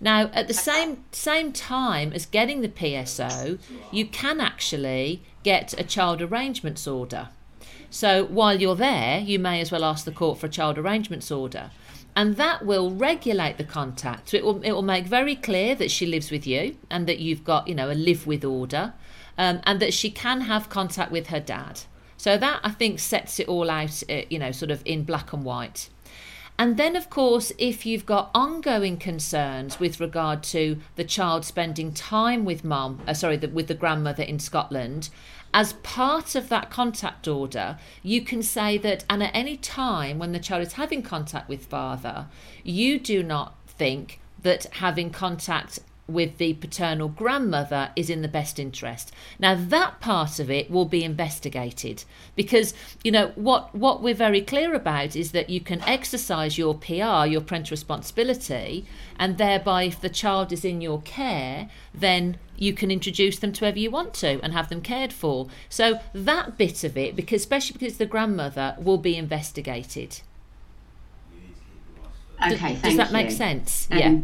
Now, 0.00 0.30
at 0.32 0.46
the 0.48 0.54
same 0.54 1.04
same 1.10 1.52
time 1.52 2.12
as 2.12 2.24
getting 2.26 2.60
the 2.60 2.68
PSO, 2.68 3.58
you 3.90 4.06
can 4.06 4.40
actually 4.40 5.22
get 5.42 5.78
a 5.78 5.84
child 5.84 6.22
arrangements 6.22 6.86
order. 6.86 7.30
So 7.90 8.24
while 8.24 8.60
you're 8.60 8.76
there, 8.76 9.18
you 9.18 9.38
may 9.38 9.60
as 9.60 9.72
well 9.72 9.84
ask 9.84 10.04
the 10.04 10.12
court 10.12 10.38
for 10.38 10.46
a 10.46 10.50
child 10.50 10.78
arrangements 10.78 11.30
order 11.30 11.70
and 12.16 12.36
that 12.36 12.64
will 12.64 12.90
regulate 12.90 13.56
the 13.56 13.64
contact. 13.64 14.30
So 14.30 14.36
it 14.36 14.44
will 14.44 14.60
it 14.62 14.72
will 14.72 14.82
make 14.82 15.06
very 15.06 15.36
clear 15.36 15.74
that 15.76 15.90
she 15.90 16.06
lives 16.06 16.30
with 16.30 16.46
you 16.46 16.76
and 16.90 17.06
that 17.06 17.18
you've 17.18 17.44
got 17.44 17.68
you 17.68 17.74
know 17.74 17.90
a 17.90 17.94
live 17.94 18.26
with 18.26 18.44
order, 18.44 18.94
um, 19.38 19.60
and 19.64 19.80
that 19.80 19.94
she 19.94 20.10
can 20.10 20.42
have 20.42 20.68
contact 20.68 21.12
with 21.12 21.28
her 21.28 21.40
dad. 21.40 21.82
So 22.16 22.36
that 22.36 22.60
I 22.62 22.70
think 22.70 22.98
sets 22.98 23.40
it 23.40 23.48
all 23.48 23.70
out, 23.70 24.02
uh, 24.10 24.22
you 24.28 24.38
know, 24.38 24.52
sort 24.52 24.70
of 24.70 24.82
in 24.84 25.04
black 25.04 25.32
and 25.32 25.44
white. 25.44 25.88
And 26.58 26.76
then, 26.76 26.94
of 26.94 27.08
course, 27.08 27.52
if 27.56 27.86
you've 27.86 28.04
got 28.04 28.30
ongoing 28.34 28.98
concerns 28.98 29.80
with 29.80 29.98
regard 29.98 30.42
to 30.52 30.76
the 30.96 31.04
child 31.04 31.46
spending 31.46 31.94
time 31.94 32.44
with 32.44 32.64
mom, 32.64 33.00
uh, 33.06 33.14
sorry, 33.14 33.38
the, 33.38 33.48
with 33.48 33.66
the 33.66 33.74
grandmother 33.74 34.22
in 34.24 34.38
Scotland, 34.38 35.08
as 35.52 35.72
part 35.74 36.34
of 36.34 36.48
that 36.48 36.70
contact 36.70 37.26
order, 37.26 37.78
you 38.02 38.22
can 38.22 38.42
say 38.42 38.78
that, 38.78 39.04
and 39.10 39.22
at 39.22 39.34
any 39.34 39.56
time 39.56 40.18
when 40.18 40.32
the 40.32 40.38
child 40.38 40.62
is 40.62 40.74
having 40.74 41.02
contact 41.02 41.48
with 41.48 41.66
father, 41.66 42.26
you 42.62 42.98
do 42.98 43.22
not 43.22 43.54
think 43.66 44.20
that 44.42 44.66
having 44.74 45.10
contact 45.10 45.80
with 46.12 46.38
the 46.38 46.54
paternal 46.54 47.08
grandmother 47.08 47.90
is 47.96 48.10
in 48.10 48.22
the 48.22 48.28
best 48.28 48.58
interest. 48.58 49.12
Now 49.38 49.54
that 49.54 50.00
part 50.00 50.38
of 50.38 50.50
it 50.50 50.70
will 50.70 50.84
be 50.84 51.04
investigated 51.04 52.04
because 52.36 52.74
you 53.02 53.12
know 53.12 53.28
what 53.34 53.74
what 53.74 54.02
we're 54.02 54.14
very 54.14 54.40
clear 54.40 54.74
about 54.74 55.16
is 55.16 55.32
that 55.32 55.50
you 55.50 55.60
can 55.60 55.80
exercise 55.82 56.58
your 56.58 56.74
PR, 56.74 57.26
your 57.26 57.40
parental 57.40 57.72
responsibility, 57.72 58.86
and 59.18 59.38
thereby 59.38 59.84
if 59.84 60.00
the 60.00 60.08
child 60.08 60.52
is 60.52 60.64
in 60.64 60.80
your 60.80 61.00
care, 61.02 61.68
then 61.94 62.38
you 62.56 62.72
can 62.72 62.90
introduce 62.90 63.38
them 63.38 63.52
to 63.52 63.60
whoever 63.60 63.78
you 63.78 63.90
want 63.90 64.14
to 64.14 64.38
and 64.42 64.52
have 64.52 64.68
them 64.68 64.82
cared 64.82 65.12
for. 65.12 65.48
So 65.68 65.98
that 66.12 66.58
bit 66.58 66.84
of 66.84 66.96
it, 66.96 67.16
because 67.16 67.40
especially 67.40 67.78
because 67.78 67.98
the 67.98 68.06
grandmother 68.06 68.76
will 68.78 68.98
be 68.98 69.16
investigated. 69.16 70.20
Okay, 72.46 72.74
does, 72.74 72.82
does 72.82 72.96
that 72.96 73.12
make 73.12 73.30
sense? 73.30 73.88
Um, 73.90 73.98
yeah. 73.98 74.18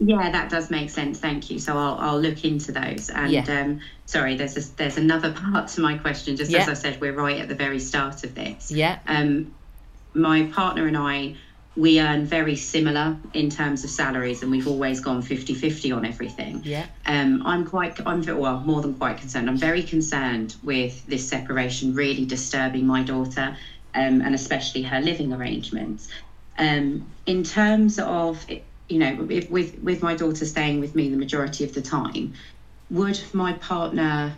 Yeah, 0.00 0.30
that 0.30 0.48
does 0.48 0.70
make 0.70 0.88
sense. 0.88 1.18
Thank 1.18 1.50
you. 1.50 1.58
So 1.58 1.76
I'll, 1.76 1.98
I'll 1.98 2.20
look 2.20 2.44
into 2.44 2.72
those. 2.72 3.10
And 3.10 3.30
yeah. 3.30 3.60
um, 3.60 3.80
sorry, 4.06 4.34
there's 4.34 4.56
a, 4.56 4.76
there's 4.76 4.96
another 4.96 5.30
part 5.32 5.68
to 5.68 5.82
my 5.82 5.98
question. 5.98 6.36
Just 6.36 6.50
yeah. 6.50 6.62
as 6.62 6.68
I 6.68 6.74
said, 6.74 7.00
we're 7.00 7.12
right 7.12 7.38
at 7.38 7.48
the 7.48 7.54
very 7.54 7.78
start 7.78 8.24
of 8.24 8.34
this. 8.34 8.70
Yeah. 8.70 8.98
Um, 9.06 9.54
my 10.14 10.44
partner 10.44 10.86
and 10.86 10.96
I, 10.96 11.36
we 11.76 12.00
earn 12.00 12.24
very 12.24 12.56
similar 12.56 13.16
in 13.34 13.50
terms 13.50 13.84
of 13.84 13.90
salaries, 13.90 14.42
and 14.42 14.50
we've 14.50 14.66
always 14.66 15.00
gone 15.00 15.22
50-50 15.22 15.94
on 15.94 16.04
everything. 16.04 16.62
Yeah. 16.64 16.86
Um, 17.06 17.46
I'm 17.46 17.66
quite, 17.66 18.04
I'm 18.06 18.22
well, 18.22 18.60
more 18.60 18.80
than 18.80 18.94
quite 18.94 19.18
concerned. 19.18 19.48
I'm 19.48 19.58
very 19.58 19.82
concerned 19.82 20.56
with 20.62 21.06
this 21.06 21.28
separation 21.28 21.94
really 21.94 22.24
disturbing 22.24 22.86
my 22.86 23.02
daughter, 23.02 23.56
um, 23.94 24.22
and 24.22 24.34
especially 24.34 24.82
her 24.82 25.00
living 25.00 25.32
arrangements. 25.32 26.08
Um, 26.58 27.06
in 27.26 27.44
terms 27.44 27.98
of 27.98 28.44
you 28.90 28.98
know, 28.98 29.26
if, 29.30 29.48
with 29.50 29.78
with 29.82 30.02
my 30.02 30.14
daughter 30.14 30.44
staying 30.44 30.80
with 30.80 30.94
me 30.94 31.08
the 31.08 31.16
majority 31.16 31.64
of 31.64 31.72
the 31.72 31.82
time, 31.82 32.32
would 32.90 33.20
my 33.32 33.52
partner 33.54 34.34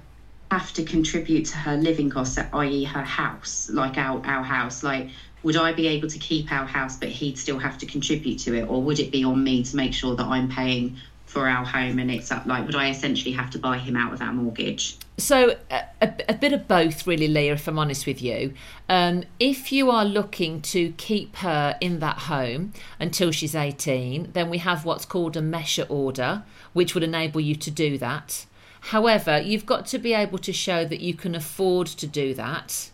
have 0.51 0.73
to 0.75 0.83
contribute 0.83 1.47
to 1.47 1.57
her 1.57 1.77
living 1.77 2.11
costs, 2.11 2.39
i.e., 2.53 2.85
her 2.85 3.03
house, 3.03 3.69
like 3.71 3.99
our 3.99 4.21
our 4.25 4.45
house, 4.45 4.83
like? 4.83 5.09
Would 5.45 5.57
I 5.57 5.73
be 5.73 5.89
able 5.89 6.07
to 6.09 6.19
keep 6.19 6.53
our 6.53 6.67
house, 6.67 6.97
but 6.97 7.09
he'd 7.09 7.37
still 7.37 7.59
have 7.59 7.77
to 7.79 7.87
contribute 7.87 8.39
to 8.41 8.55
it, 8.55 8.65
or 8.69 8.81
would 8.83 9.01
it 9.01 9.11
be 9.11 9.25
on 9.25 9.43
me 9.43 9.63
to 9.63 9.77
make 9.77 9.93
sure 9.93 10.15
that 10.15 10.27
I'm 10.27 10.47
paying 10.49 10.93
for 11.33 11.49
our 11.49 11.65
home 11.65 11.99
and 11.99 12.11
it's 12.11 12.31
up 12.31 12.45
like 12.47 12.67
would 12.67 12.77
i 12.77 12.91
essentially 12.91 13.33
have 13.33 13.51
to 13.51 13.59
buy 13.59 13.79
him 13.79 13.97
out 13.97 14.13
of 14.13 14.21
our 14.21 14.33
mortgage? 14.33 14.99
So 15.19 15.57
a, 15.71 15.85
a, 16.29 16.35
bit 16.35 16.53
of 16.53 16.67
both 16.67 17.07
really 17.07 17.29
leah 17.29 17.55
if 17.55 17.67
i'm 17.67 17.79
honest 17.79 18.07
with 18.07 18.23
you. 18.23 18.55
Um, 18.89 19.25
if 19.41 19.73
you 19.73 19.91
are 19.91 20.05
looking 20.05 20.61
to 20.63 20.93
keep 20.93 21.37
her 21.37 21.77
in 21.81 22.01
that 22.01 22.19
home 22.19 22.73
until 23.01 23.31
she's 23.31 23.55
18 23.55 24.33
then 24.33 24.51
we 24.51 24.59
have 24.59 24.85
what's 24.85 25.07
called 25.07 25.37
a 25.37 25.41
Mesher 25.41 25.87
order 25.89 26.45
which 26.73 26.95
would 26.95 27.03
enable 27.03 27.41
you 27.41 27.55
to 27.57 27.71
do 27.71 27.97
that. 27.99 28.47
However 28.93 29.41
you've 29.41 29.67
got 29.67 29.87
to 29.87 29.99
be 29.99 30.13
able 30.13 30.39
to 30.39 30.53
show 30.53 30.85
that 30.85 31.01
you 31.01 31.15
can 31.15 31.35
afford 31.35 31.87
to 31.87 32.07
do 32.07 32.35
that 32.35 32.91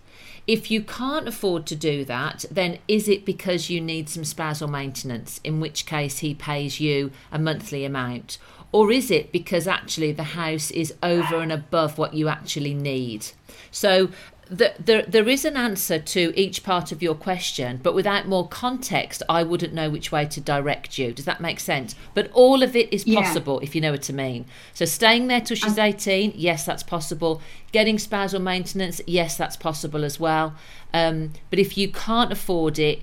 if 0.49 0.71
you 0.71 0.83
can't 0.83 1.29
afford 1.29 1.67
to 1.67 1.77
do 1.77 2.07
that, 2.07 2.47
then 2.51 2.79
is 2.89 3.07
it 3.07 3.27
because 3.27 3.69
you 3.69 3.83
need 3.83 4.09
some 4.09 4.25
spousal 4.25 4.67
maintenance, 4.67 5.43
in 5.45 5.61
which 5.61 5.85
case 5.85 6.21
he 6.21 6.35
pays 6.35 6.81
you 6.81 7.13
a 7.31 7.39
monthly 7.39 7.85
amount? 7.85 8.39
Or 8.73 8.91
is 8.91 9.11
it 9.11 9.31
because 9.31 9.69
actually 9.69 10.11
the 10.13 10.23
house 10.23 10.71
is 10.71 10.95
over 11.03 11.41
and 11.41 11.53
above 11.53 11.99
what 11.99 12.15
you 12.15 12.29
actually 12.29 12.73
need? 12.73 13.27
So 13.71 14.09
the, 14.51 14.75
there, 14.79 15.03
there 15.03 15.29
is 15.29 15.45
an 15.45 15.57
answer 15.57 15.99
to 15.99 16.33
each 16.35 16.63
part 16.63 16.91
of 16.93 17.03
your 17.03 17.15
question, 17.15 17.81
but 17.83 17.95
without 17.95 18.27
more 18.27 18.49
context, 18.49 19.23
I 19.29 19.43
wouldn't 19.43 19.75
know 19.75 19.91
which 19.91 20.11
way 20.11 20.25
to 20.27 20.41
direct 20.41 20.99
you. 20.99 21.13
Does 21.13 21.25
that 21.27 21.41
make 21.41 21.61
sense? 21.61 21.95
But 22.15 22.31
all 22.33 22.63
of 22.63 22.75
it 22.75 22.93
is 22.93 23.05
possible, 23.05 23.59
yeah. 23.61 23.69
if 23.69 23.75
you 23.75 23.81
know 23.81 23.93
what 23.93 24.09
I 24.09 24.13
mean. 24.13 24.47
So 24.73 24.85
staying 24.85 25.27
there 25.29 25.41
till 25.41 25.57
she's 25.57 25.79
18, 25.79 26.33
yes, 26.35 26.65
that's 26.65 26.83
possible. 26.83 27.43
Getting 27.73 27.99
spousal 27.99 28.41
maintenance, 28.41 29.01
yes, 29.07 29.37
that's 29.37 29.57
possible 29.57 30.05
as 30.05 30.19
well. 30.19 30.55
Um, 30.95 31.33
but 31.51 31.59
if 31.59 31.77
you 31.77 31.91
can't 31.91 32.33
afford 32.33 32.79
it, 32.79 33.03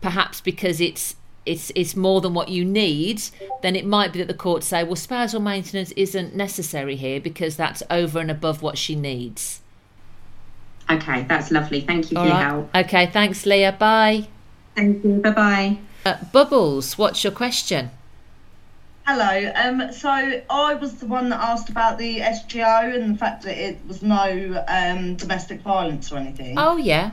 perhaps 0.00 0.40
because 0.40 0.80
it's 0.80 1.16
it's 1.44 1.72
it's 1.74 1.96
more 1.96 2.20
than 2.20 2.34
what 2.34 2.48
you 2.50 2.64
need, 2.64 3.22
then 3.62 3.74
it 3.74 3.86
might 3.86 4.12
be 4.12 4.18
that 4.18 4.28
the 4.28 4.34
courts 4.34 4.66
say, 4.66 4.84
well, 4.84 4.96
spousal 4.96 5.40
maintenance 5.40 5.92
isn't 5.92 6.34
necessary 6.34 6.96
here 6.96 7.20
because 7.20 7.56
that's 7.56 7.82
over 7.90 8.18
and 8.18 8.30
above 8.30 8.62
what 8.62 8.76
she 8.76 8.94
needs. 8.94 9.60
Okay, 10.90 11.22
that's 11.28 11.50
lovely. 11.50 11.80
Thank 11.82 12.10
you 12.10 12.16
All 12.16 12.24
for 12.24 12.30
right. 12.30 12.40
your 12.40 12.48
help. 12.48 12.76
Okay, 12.76 13.06
thanks, 13.06 13.44
Leah. 13.46 13.72
Bye. 13.72 14.28
Thank 14.74 15.04
you. 15.04 15.14
Bye 15.18 15.30
bye. 15.30 15.78
Uh, 16.06 16.16
Bubbles, 16.32 16.96
what's 16.96 17.22
your 17.24 17.32
question? 17.32 17.90
Hello. 19.06 19.52
Um, 19.54 19.92
so 19.92 20.08
I 20.50 20.74
was 20.74 20.94
the 20.96 21.06
one 21.06 21.30
that 21.30 21.40
asked 21.40 21.68
about 21.70 21.98
the 21.98 22.20
SGO 22.20 22.94
and 22.94 23.14
the 23.14 23.18
fact 23.18 23.42
that 23.44 23.56
it 23.56 23.78
was 23.86 24.02
no 24.02 24.64
um, 24.68 25.16
domestic 25.16 25.60
violence 25.62 26.12
or 26.12 26.18
anything. 26.18 26.58
Oh 26.58 26.76
yeah. 26.76 27.12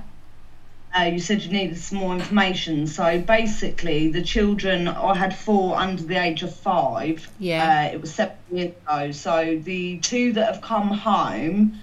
uh, 0.97 1.03
you 1.03 1.19
said 1.19 1.41
you 1.41 1.51
needed 1.51 1.77
some 1.77 1.99
more 1.99 2.13
information. 2.13 2.85
So 2.87 3.19
basically, 3.19 4.09
the 4.09 4.21
children, 4.21 4.87
I 4.89 5.15
had 5.15 5.35
four 5.37 5.77
under 5.77 6.03
the 6.03 6.21
age 6.21 6.43
of 6.43 6.53
five. 6.53 7.29
Yeah. 7.39 7.87
Uh, 7.89 7.93
it 7.95 8.01
was 8.01 8.13
seven 8.13 8.35
years 8.51 8.73
ago. 8.85 9.11
So 9.11 9.57
the 9.63 9.97
two 9.99 10.33
that 10.33 10.53
have 10.53 10.61
come 10.61 10.89
home, 10.89 11.79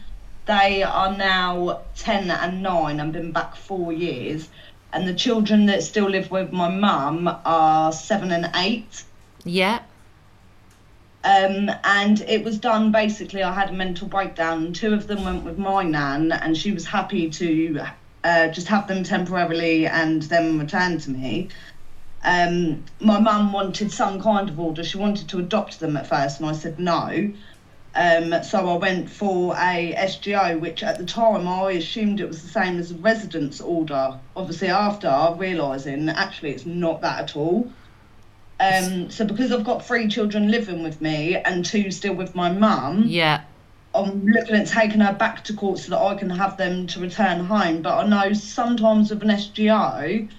they 0.53 0.83
are 0.83 1.17
now 1.17 1.81
10 1.97 2.31
and 2.31 2.63
9 2.63 3.01
and 3.01 3.13
been 3.13 3.33
back 3.33 3.57
four 3.57 3.93
years. 3.93 4.49
And 4.93 5.09
the 5.09 5.15
children 5.15 5.67
that 5.67 5.83
still 5.83 6.11
live 6.11 6.31
with 6.31 6.53
my 6.53 6.69
mum 6.69 7.29
are 7.45 7.93
7 7.93 8.31
and 8.31 8.51
8. 8.55 9.05
Yeah. 9.45 9.81
Um, 11.25 11.71
and 11.85 12.21
it 12.23 12.45
was 12.45 12.59
done 12.59 12.93
basically. 12.93 13.43
I 13.43 13.53
had 13.53 13.71
a 13.71 13.73
mental 13.73 14.09
breakdown, 14.09 14.73
two 14.73 14.93
of 14.93 15.07
them 15.07 15.25
went 15.25 15.45
with 15.45 15.57
my 15.57 15.83
nan, 15.85 16.33
and 16.33 16.57
she 16.57 16.73
was 16.73 16.85
happy 16.85 17.31
to 17.31 17.81
uh, 18.25 18.49
just 18.49 18.67
have 18.69 18.89
them 18.89 19.05
temporarily 19.05 19.87
and 19.87 20.23
then 20.23 20.59
return 20.59 20.99
to 20.99 21.11
me. 21.11 21.49
Um, 22.25 22.85
my 23.01 23.19
mum 23.19 23.53
wanted 23.53 23.91
some 23.91 24.21
kind 24.21 24.49
of 24.49 24.61
order. 24.61 24.85
She 24.85 24.99
wanted 24.99 25.29
to 25.29 25.39
adopt 25.39 25.81
them 25.81 25.97
at 25.97 26.07
first, 26.07 26.41
and 26.41 26.49
I 26.49 26.53
said 26.53 26.79
no. 26.79 27.33
Um, 27.95 28.43
so 28.43 28.69
I 28.71 28.77
went 28.77 29.11
for 29.11 29.55
a 29.55 29.95
SGO, 29.99 30.59
which 30.59 30.83
at 30.83 30.97
the 30.97 31.05
time 31.05 31.47
I 31.47 31.73
assumed 31.73 32.21
it 32.21 32.27
was 32.27 32.43
the 32.43 32.49
same 32.49 32.79
as 32.79 32.91
a 32.91 32.95
residence 32.97 33.61
order. 33.61 34.19
Obviously, 34.35 34.69
after 34.69 35.35
realising 35.37 36.09
actually 36.09 36.53
it's 36.53 36.65
not 36.65 37.03
that 37.03 37.21
at 37.21 37.37
all. 37.37 37.71
Um, 38.61 39.11
so 39.11 39.25
because 39.25 39.53
I've 39.53 39.65
got 39.65 39.85
three 39.85 40.09
children 40.09 40.51
living 40.51 40.83
with 40.83 41.01
me 41.01 41.37
and 41.37 41.65
two 41.65 41.91
still 41.91 42.15
with 42.15 42.35
my 42.35 42.51
mum, 42.51 43.05
Yeah. 43.07 43.43
I'm 43.95 44.25
looking 44.25 44.57
at 44.57 44.69
taking 44.69 45.01
her 45.01 45.13
back 45.13 45.45
to 45.45 45.53
court 45.53 45.79
so 45.81 45.91
that 45.91 45.99
I 45.99 46.15
can 46.15 46.31
have 46.31 46.57
them 46.57 46.87
to 46.89 47.01
return 47.01 47.45
home. 47.45 47.83
But 47.83 47.99
I 47.99 48.07
know 48.07 48.33
sometimes 48.33 49.11
with 49.11 49.23
an 49.23 49.29
SGO, 49.29 50.31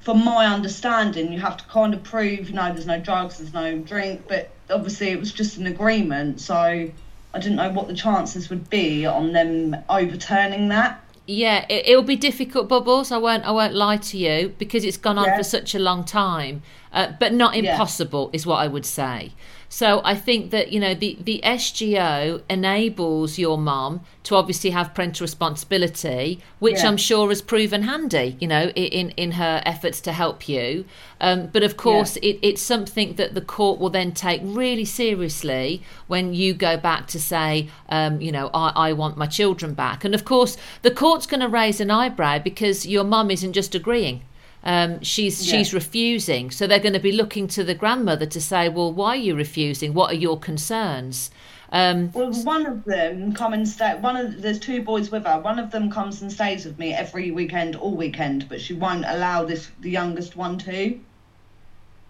from 0.00 0.24
my 0.24 0.46
understanding, 0.46 1.32
you 1.32 1.40
have 1.40 1.56
to 1.58 1.64
kind 1.64 1.94
of 1.94 2.02
prove, 2.02 2.48
you 2.48 2.54
know, 2.54 2.72
there's 2.72 2.86
no 2.86 2.98
drugs, 2.98 3.38
there's 3.38 3.54
no 3.54 3.78
drink, 3.78 4.24
but 4.26 4.50
obviously 4.70 5.08
it 5.08 5.18
was 5.20 5.32
just 5.32 5.58
an 5.58 5.66
agreement. 5.66 6.40
So 6.40 6.54
I 6.54 7.38
didn't 7.38 7.56
know 7.56 7.70
what 7.70 7.88
the 7.88 7.94
chances 7.94 8.50
would 8.50 8.70
be 8.70 9.06
on 9.06 9.32
them 9.32 9.76
overturning 9.88 10.68
that. 10.68 11.00
Yeah, 11.26 11.64
it, 11.70 11.88
it'll 11.88 12.02
be 12.02 12.16
difficult, 12.16 12.68
Bubbles. 12.68 13.10
I 13.10 13.16
won't. 13.16 13.44
I 13.44 13.50
won't 13.50 13.74
lie 13.74 13.96
to 13.96 14.18
you 14.18 14.54
because 14.58 14.84
it's 14.84 14.98
gone 14.98 15.16
on 15.16 15.24
Yeah. 15.24 15.38
for 15.38 15.42
such 15.42 15.74
a 15.74 15.78
long 15.78 16.04
time, 16.04 16.62
uh, 16.94 17.08
but 17.20 17.32
not 17.34 17.54
Yeah. 17.54 17.72
impossible, 17.72 18.30
is 18.32 18.46
what 18.46 18.56
I 18.56 18.68
would 18.68 18.86
say. 18.86 19.32
So 19.68 20.00
I 20.04 20.14
think 20.14 20.50
that 20.52 20.70
you 20.72 20.78
know 20.78 20.94
the 20.94 21.18
the 21.20 21.40
SGO 21.42 22.42
enables 22.48 23.38
your 23.38 23.58
mum 23.58 24.02
to 24.22 24.36
obviously 24.36 24.70
have 24.70 24.94
parental 24.94 25.24
responsibility, 25.24 26.38
which 26.60 26.76
Yeah. 26.78 26.88
I'm 26.88 26.96
sure 26.96 27.28
has 27.30 27.42
proven 27.42 27.82
handy. 27.82 28.36
You 28.40 28.46
know, 28.48 28.68
in 28.76 29.10
in 29.16 29.32
her 29.32 29.62
efforts 29.66 30.00
to 30.02 30.12
help 30.12 30.48
you. 30.48 30.84
Um, 31.20 31.48
but 31.52 31.62
of 31.64 31.76
course, 31.76 32.16
it, 32.16 32.38
it's 32.42 32.62
something 32.62 33.14
that 33.14 33.34
the 33.34 33.40
court 33.40 33.80
will 33.80 33.90
then 33.90 34.12
take 34.12 34.40
really 34.44 34.84
seriously 34.84 35.82
when 36.06 36.34
you 36.34 36.54
go 36.54 36.76
back 36.76 37.06
to 37.08 37.18
say, 37.20 37.68
um, 37.88 38.20
you 38.20 38.30
know, 38.30 38.50
I, 38.54 38.88
I 38.88 38.92
want 38.92 39.16
my 39.16 39.26
children 39.26 39.74
back. 39.74 40.04
And 40.04 40.14
of 40.14 40.24
course, 40.24 40.56
the 40.82 40.90
court's 40.90 41.26
going 41.26 41.40
to 41.40 41.48
raise 41.48 41.80
an 41.80 41.90
eyebrow 41.90 42.38
because 42.38 42.86
your 42.86 43.04
mum 43.04 43.30
isn't 43.30 43.54
just 43.54 43.74
agreeing. 43.74 44.22
Um, 44.64 45.02
she's 45.02 45.46
Yeah. 45.46 45.58
she's 45.58 45.74
refusing, 45.74 46.50
so 46.50 46.66
they're 46.66 46.78
going 46.78 46.94
to 46.94 46.98
be 46.98 47.12
looking 47.12 47.46
to 47.48 47.62
the 47.64 47.74
grandmother 47.74 48.26
to 48.26 48.40
say, 48.40 48.68
well, 48.68 48.92
why 48.92 49.10
are 49.10 49.16
you 49.16 49.34
refusing? 49.34 49.92
What 49.92 50.10
are 50.10 50.16
your 50.16 50.38
concerns? 50.38 51.30
Um, 51.70 52.10
Well, 52.14 52.32
one 52.44 52.66
of 52.66 52.84
them 52.84 53.34
come 53.34 53.52
and 53.52 53.68
stay. 53.68 53.94
One 53.96 54.16
of 54.16 54.40
there's 54.42 54.60
two 54.60 54.82
boys 54.82 55.10
with 55.10 55.26
her. 55.26 55.40
One 55.40 55.58
of 55.58 55.70
them 55.70 55.90
comes 55.90 56.22
and 56.22 56.32
stays 56.32 56.64
with 56.64 56.78
me 56.78 56.94
every 56.94 57.30
weekend, 57.30 57.76
all 57.76 57.94
weekend, 57.94 58.48
but 58.48 58.60
she 58.60 58.74
won't 58.74 59.04
allow 59.06 59.44
this 59.44 59.70
the 59.80 59.90
youngest 59.90 60.36
one 60.36 60.56
to. 60.58 60.98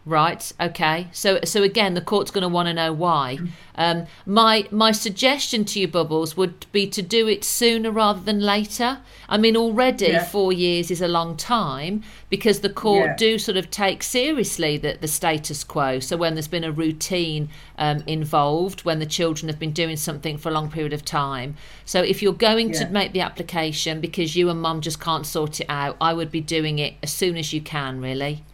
Right. 0.06 0.52
Okay. 0.60 1.08
So 1.12 1.40
so 1.44 1.62
again, 1.62 1.94
the 1.94 2.02
court's 2.02 2.30
going 2.30 2.42
to 2.42 2.48
want 2.48 2.68
to 2.68 2.74
know 2.74 2.92
why. 2.92 3.38
Um, 3.76 4.04
my 4.26 4.68
my 4.70 4.92
suggestion 4.92 5.64
to 5.64 5.80
you, 5.80 5.88
Bubbles, 5.88 6.36
would 6.36 6.66
be 6.72 6.86
to 6.88 7.00
do 7.00 7.26
it 7.26 7.42
sooner 7.42 7.90
rather 7.90 8.20
than 8.20 8.40
later. 8.40 8.98
I 9.30 9.38
mean, 9.38 9.56
already 9.56 10.08
Yeah. 10.08 10.24
four 10.24 10.52
years 10.52 10.90
is 10.90 11.00
a 11.00 11.08
long 11.08 11.38
time 11.38 12.02
because 12.28 12.60
the 12.60 12.68
court 12.68 13.06
Yeah. 13.06 13.16
do 13.16 13.38
sort 13.38 13.56
of 13.56 13.70
take 13.70 14.02
seriously 14.02 14.76
the, 14.76 14.98
the 15.00 15.08
status 15.08 15.64
quo. 15.64 16.00
So 16.00 16.18
when 16.18 16.34
there's 16.34 16.48
been 16.48 16.64
a 16.64 16.72
routine 16.72 17.48
um, 17.78 18.04
involved, 18.06 18.84
when 18.84 18.98
the 18.98 19.06
children 19.06 19.48
have 19.48 19.58
been 19.58 19.72
doing 19.72 19.96
something 19.96 20.36
for 20.36 20.50
a 20.50 20.52
long 20.52 20.70
period 20.70 20.92
of 20.92 21.02
time. 21.02 21.56
So 21.86 22.02
if 22.02 22.20
you're 22.22 22.34
going 22.34 22.72
to 22.72 22.86
make 22.90 23.12
the 23.12 23.20
application 23.20 24.02
because 24.02 24.36
you 24.36 24.50
and 24.50 24.60
mum 24.60 24.82
just 24.82 25.00
can't 25.00 25.24
sort 25.24 25.60
it 25.60 25.66
out, 25.70 25.96
I 25.98 26.12
would 26.12 26.30
be 26.30 26.42
doing 26.42 26.78
it 26.78 26.94
as 27.02 27.10
soon 27.10 27.38
as 27.38 27.54
you 27.54 27.62
can. 27.62 28.02
Really. 28.02 28.44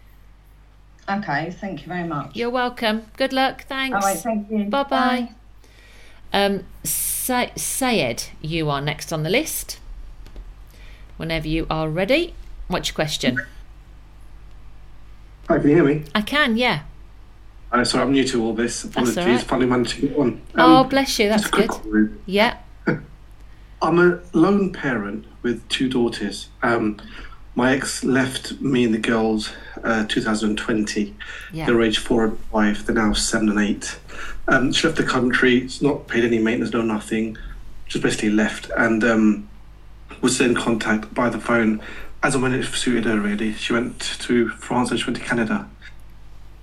Okay, 1.08 1.50
thank 1.50 1.82
you 1.82 1.88
very 1.88 2.06
much. 2.06 2.36
You're 2.36 2.50
welcome. 2.50 3.06
Good 3.16 3.32
luck. 3.32 3.64
Thanks. 3.64 3.94
All 3.94 4.00
right, 4.00 4.18
thank 4.18 4.50
you. 4.50 4.64
Bye 4.64 4.82
bye. 4.84 5.28
Um, 6.32 6.64
Say- 6.84 7.52
Sayed, 7.56 8.24
you 8.40 8.70
are 8.70 8.80
next 8.80 9.12
on 9.12 9.22
the 9.24 9.30
list. 9.30 9.78
Whenever 11.16 11.48
you 11.48 11.66
are 11.68 11.88
ready. 11.88 12.34
What's 12.68 12.88
your 12.90 12.94
question? 12.94 13.40
Hi, 15.48 15.58
can 15.58 15.68
you 15.68 15.74
hear 15.76 15.84
me? 15.84 16.04
I 16.14 16.22
can, 16.22 16.56
yeah. 16.56 16.82
Uh, 17.72 17.84
sorry, 17.84 18.04
I'm 18.04 18.12
new 18.12 18.24
to 18.24 18.42
all 18.44 18.54
this. 18.54 18.84
Apologies. 18.84 19.18
all 19.18 19.26
right. 19.26 19.40
Finally 19.42 19.66
managed 19.68 19.90
to 19.96 20.08
get 20.08 20.16
on. 20.18 20.40
oh, 20.56 20.76
Um, 20.78 20.88
bless 20.88 21.18
you. 21.18 21.28
That's 21.28 21.42
just 21.42 21.52
a 21.54 21.56
quick 21.56 21.70
good. 21.70 21.92
one. 21.92 22.22
Yeah. 22.26 22.58
I'm 23.82 23.98
a 23.98 24.20
lone 24.32 24.72
parent 24.72 25.26
with 25.42 25.68
two 25.68 25.88
daughters. 25.88 26.48
Um, 26.62 26.98
my 27.54 27.74
ex 27.74 28.04
left 28.04 28.60
me 28.60 28.84
and 28.84 28.94
the 28.94 28.98
girls 28.98 29.50
uh, 29.82 30.04
2020. 30.06 31.14
Yeah. 31.52 31.66
They're 31.66 31.82
age 31.82 31.98
four 31.98 32.24
and 32.24 32.38
five. 32.52 32.86
They're 32.86 32.94
now 32.94 33.12
seven 33.12 33.48
and 33.48 33.58
eight. 33.58 33.98
Um, 34.48 34.72
she 34.72 34.86
left 34.86 34.98
the 34.98 35.04
country. 35.04 35.60
She's 35.62 35.82
not 35.82 36.08
paid 36.08 36.24
any 36.24 36.38
maintenance, 36.38 36.72
no 36.72 36.82
nothing. 36.82 37.36
Just 37.86 38.02
basically 38.02 38.30
left 38.30 38.70
and 38.76 39.02
um, 39.02 39.48
was 40.20 40.40
in 40.40 40.54
contact 40.54 41.12
by 41.12 41.28
the 41.28 41.40
phone 41.40 41.80
as 42.22 42.34
and 42.34 42.42
when 42.42 42.52
it 42.54 42.64
suited 42.64 43.04
her. 43.04 43.18
Really, 43.20 43.52
she 43.54 43.72
went 43.72 44.00
to 44.00 44.48
France 44.50 44.90
and 44.90 45.00
she 45.00 45.06
went 45.06 45.16
to 45.16 45.22
Canada. 45.22 45.68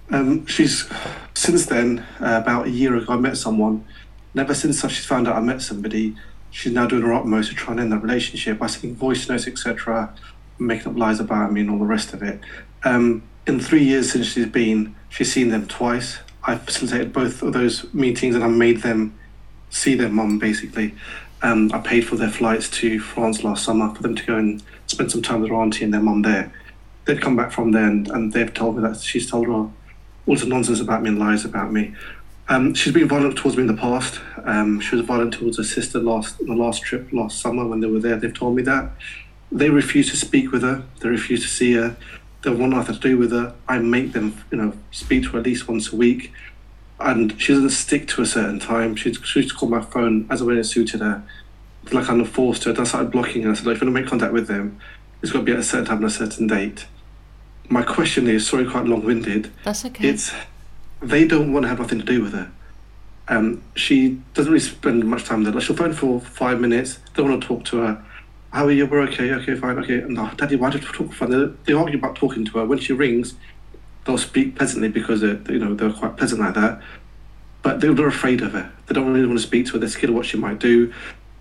Um, 0.10 0.46
she's 0.46 0.90
since 1.34 1.66
then 1.66 2.06
uh, 2.22 2.40
about 2.42 2.68
a 2.68 2.70
year 2.70 2.96
ago. 2.96 3.14
I 3.14 3.18
met 3.18 3.38
someone. 3.38 3.86
Never 4.34 4.54
since 4.54 4.82
she's 4.82 5.06
found 5.06 5.28
out 5.28 5.36
I 5.36 5.42
met 5.42 5.62
somebody, 5.62 6.16
she's 6.52 6.72
now 6.72 6.86
doing 6.86 7.02
her 7.02 7.14
utmost 7.14 7.50
to 7.50 7.56
try 7.56 7.72
and 7.72 7.80
end 7.82 7.92
that 7.92 8.04
relationship 8.04 8.60
by 8.60 8.68
sending 8.68 8.96
voice 8.96 9.28
notes, 9.28 9.48
etc., 9.48 10.14
making 10.60 10.92
up 10.92 10.98
lies 10.98 11.20
about 11.20 11.52
me 11.52 11.62
and 11.62 11.70
all 11.70 11.80
the 11.80 11.86
rest 11.86 12.14
of 12.14 12.24
it. 12.24 12.40
Um, 12.84 13.24
in 13.46 13.60
three 13.60 13.84
years 13.84 14.12
since 14.12 14.28
she's 14.28 14.48
been, 14.48 14.96
she's 15.10 15.32
seen 15.32 15.50
them 15.50 15.68
twice. 15.68 16.20
I've 16.44 16.64
facilitated 16.64 17.14
both 17.14 17.42
of 17.42 17.54
those 17.54 17.92
meetings 17.94 18.36
and 18.36 18.44
I 18.44 18.48
made 18.48 18.82
them 18.82 19.18
see 19.70 19.96
their 19.96 20.10
mum 20.10 20.40
basically. 20.40 20.94
Um, 21.42 21.72
I 21.74 21.80
paid 21.80 22.02
for 22.08 22.16
their 22.16 22.30
flights 22.30 22.70
to 22.72 23.00
France 23.00 23.44
last 23.44 23.64
summer 23.64 23.94
for 23.94 24.02
them 24.02 24.16
to 24.16 24.26
go 24.26 24.36
and 24.38 24.64
spend 24.88 25.12
some 25.12 25.22
time 25.22 25.42
with 25.42 25.50
their 25.50 25.60
auntie 25.60 25.84
and 25.84 25.94
their 25.94 26.02
mum 26.02 26.24
there. 26.24 26.52
They'd 27.06 27.22
come 27.22 27.36
back 27.36 27.52
from 27.52 27.72
there 27.72 27.88
and, 27.88 28.08
and 28.10 28.34
they've 28.34 28.54
told 28.54 28.78
me 28.78 28.82
that 28.82 28.98
she's 29.00 29.30
told 29.30 29.48
her 29.48 29.54
all 29.54 29.72
sorts 30.28 30.44
of 30.44 30.50
nonsense 30.50 30.80
about 30.80 31.04
me 31.04 31.10
and 31.10 31.20
lies 31.20 31.46
about 31.46 31.72
me. 31.72 31.94
Um, 32.50 32.74
she's 32.74 32.94
been 32.94 33.08
violent 33.08 33.38
towards 33.38 33.58
me 33.58 33.62
in 33.62 33.68
the 33.68 33.74
past. 33.74 34.22
Um, 34.46 34.80
she 34.80 34.96
was 34.96 35.06
violent 35.06 35.34
towards 35.34 35.58
her 35.58 35.64
sister 35.64 36.00
last 36.00 36.38
the 36.38 36.54
last 36.54 36.82
trip 36.82 37.12
last 37.12 37.40
summer 37.40 37.68
when 37.68 37.82
they 37.82 37.88
were 37.88 38.00
there. 38.00 38.16
They've 38.16 38.34
told 38.34 38.56
me 38.56 38.64
that 38.64 38.92
they 39.52 39.70
refuse 39.70 40.10
to 40.12 40.18
speak 40.18 40.52
with 40.52 40.62
her. 40.62 40.84
They 41.00 41.10
refuse 41.10 41.42
to 41.44 41.48
see 41.48 41.74
her. 41.74 41.96
They 42.44 42.50
want 42.52 42.74
nothing 42.74 42.96
to 42.96 43.02
do 43.02 43.18
with 43.18 43.32
her. 43.32 43.56
I 43.68 43.80
make 43.80 44.14
them, 44.14 44.44
you 44.52 44.58
know, 44.58 44.74
speak 44.92 45.24
to 45.24 45.30
her 45.32 45.40
at 45.40 45.46
least 45.46 45.68
once 45.68 45.92
a 45.92 45.96
week, 45.96 46.32
and 47.00 47.40
she 47.42 47.54
doesn't 47.54 47.70
stick 47.72 48.08
to 48.10 48.22
a 48.22 48.26
certain 48.26 48.60
time. 48.60 48.96
She's 48.96 49.18
she 49.24 49.40
used 49.40 49.52
to 49.52 49.56
call 49.56 49.70
my 49.70 49.82
phone 49.82 50.28
as 50.30 50.44
when 50.44 50.58
it 50.58 50.64
suited 50.66 51.02
her. 51.02 51.24
Like 51.92 52.10
of 52.10 52.30
forced 52.30 52.66
her. 52.66 52.76
I 52.78 52.84
started 52.84 53.12
blocking 53.12 53.44
her. 53.44 53.52
I 53.52 53.54
said, 53.54 53.66
like, 53.66 53.76
if 53.78 53.82
you 53.82 53.88
want 53.88 53.96
to 53.96 54.02
make 54.02 54.10
contact 54.10 54.34
with 54.34 54.48
them, 54.48 54.80
it's 55.22 55.32
got 55.32 55.40
to 55.40 55.46
be 55.46 55.54
at 55.54 55.60
a 55.60 55.64
certain 55.64 55.86
time 55.86 55.98
and 55.98 56.06
a 56.06 56.10
certain 56.10 56.46
date. 56.46 56.86
My 57.70 57.82
question 57.82 58.28
is, 58.28 58.46
sorry, 58.46 58.70
quite 58.70 58.86
long-winded. 58.86 59.52
That's 59.64 59.86
okay. 59.86 60.10
It's 60.10 60.34
they 61.02 61.28
don't 61.28 61.54
want 61.54 61.64
to 61.64 61.70
have 61.70 61.80
nothing 61.80 62.00
to 62.00 62.06
do 62.06 62.22
with 62.22 62.34
her. 62.34 62.52
Um, 63.30 63.62
she 63.76 64.22
doesn't 64.34 64.52
really 64.52 64.64
spend 64.64 65.06
much 65.06 65.26
time 65.26 65.44
there. 65.44 65.54
Like 65.54 65.64
she'll 65.64 65.76
phone 65.76 65.94
for 65.94 66.20
five 66.20 66.60
minutes. 66.60 67.00
They 67.14 67.24
want 67.24 67.42
to 67.42 67.48
talk 67.48 67.66
to 67.66 67.78
her. 67.80 68.06
How 68.58 68.66
are 68.66 68.72
you? 68.72 68.88
We're 68.88 69.02
okay. 69.02 69.32
Okay, 69.34 69.54
fine. 69.54 69.78
Okay. 69.78 70.00
And 70.00 70.18
oh, 70.18 70.32
Daddy, 70.36 70.56
why 70.56 70.72
do 70.72 70.80
you 70.80 70.84
talk 70.88 71.14
fun? 71.14 71.30
They, 71.30 71.54
they 71.66 71.74
argue 71.74 72.00
about 72.00 72.16
talking 72.16 72.44
to 72.44 72.52
her. 72.54 72.66
When 72.66 72.80
she 72.80 72.92
rings, 72.92 73.36
they'll 74.04 74.18
speak 74.18 74.56
pleasantly 74.56 74.90
because 74.90 75.22
they're, 75.22 75.40
you 75.48 75.60
know 75.60 75.76
they're 75.76 75.94
quite 75.94 76.18
pleasant 76.18 76.42
like 76.42 76.56
that. 76.56 76.82
But 77.62 77.82
they're, 77.82 77.94
they're 77.94 78.08
afraid 78.08 78.42
of 78.42 78.54
her. 78.54 78.72
They 78.88 78.96
don't 78.96 79.14
really 79.14 79.28
want 79.28 79.38
to 79.38 79.46
speak 79.46 79.68
to 79.68 79.74
her. 79.74 79.78
They're 79.78 79.88
scared 79.88 80.10
of 80.10 80.16
what 80.16 80.26
she 80.26 80.38
might 80.38 80.58
do. 80.58 80.92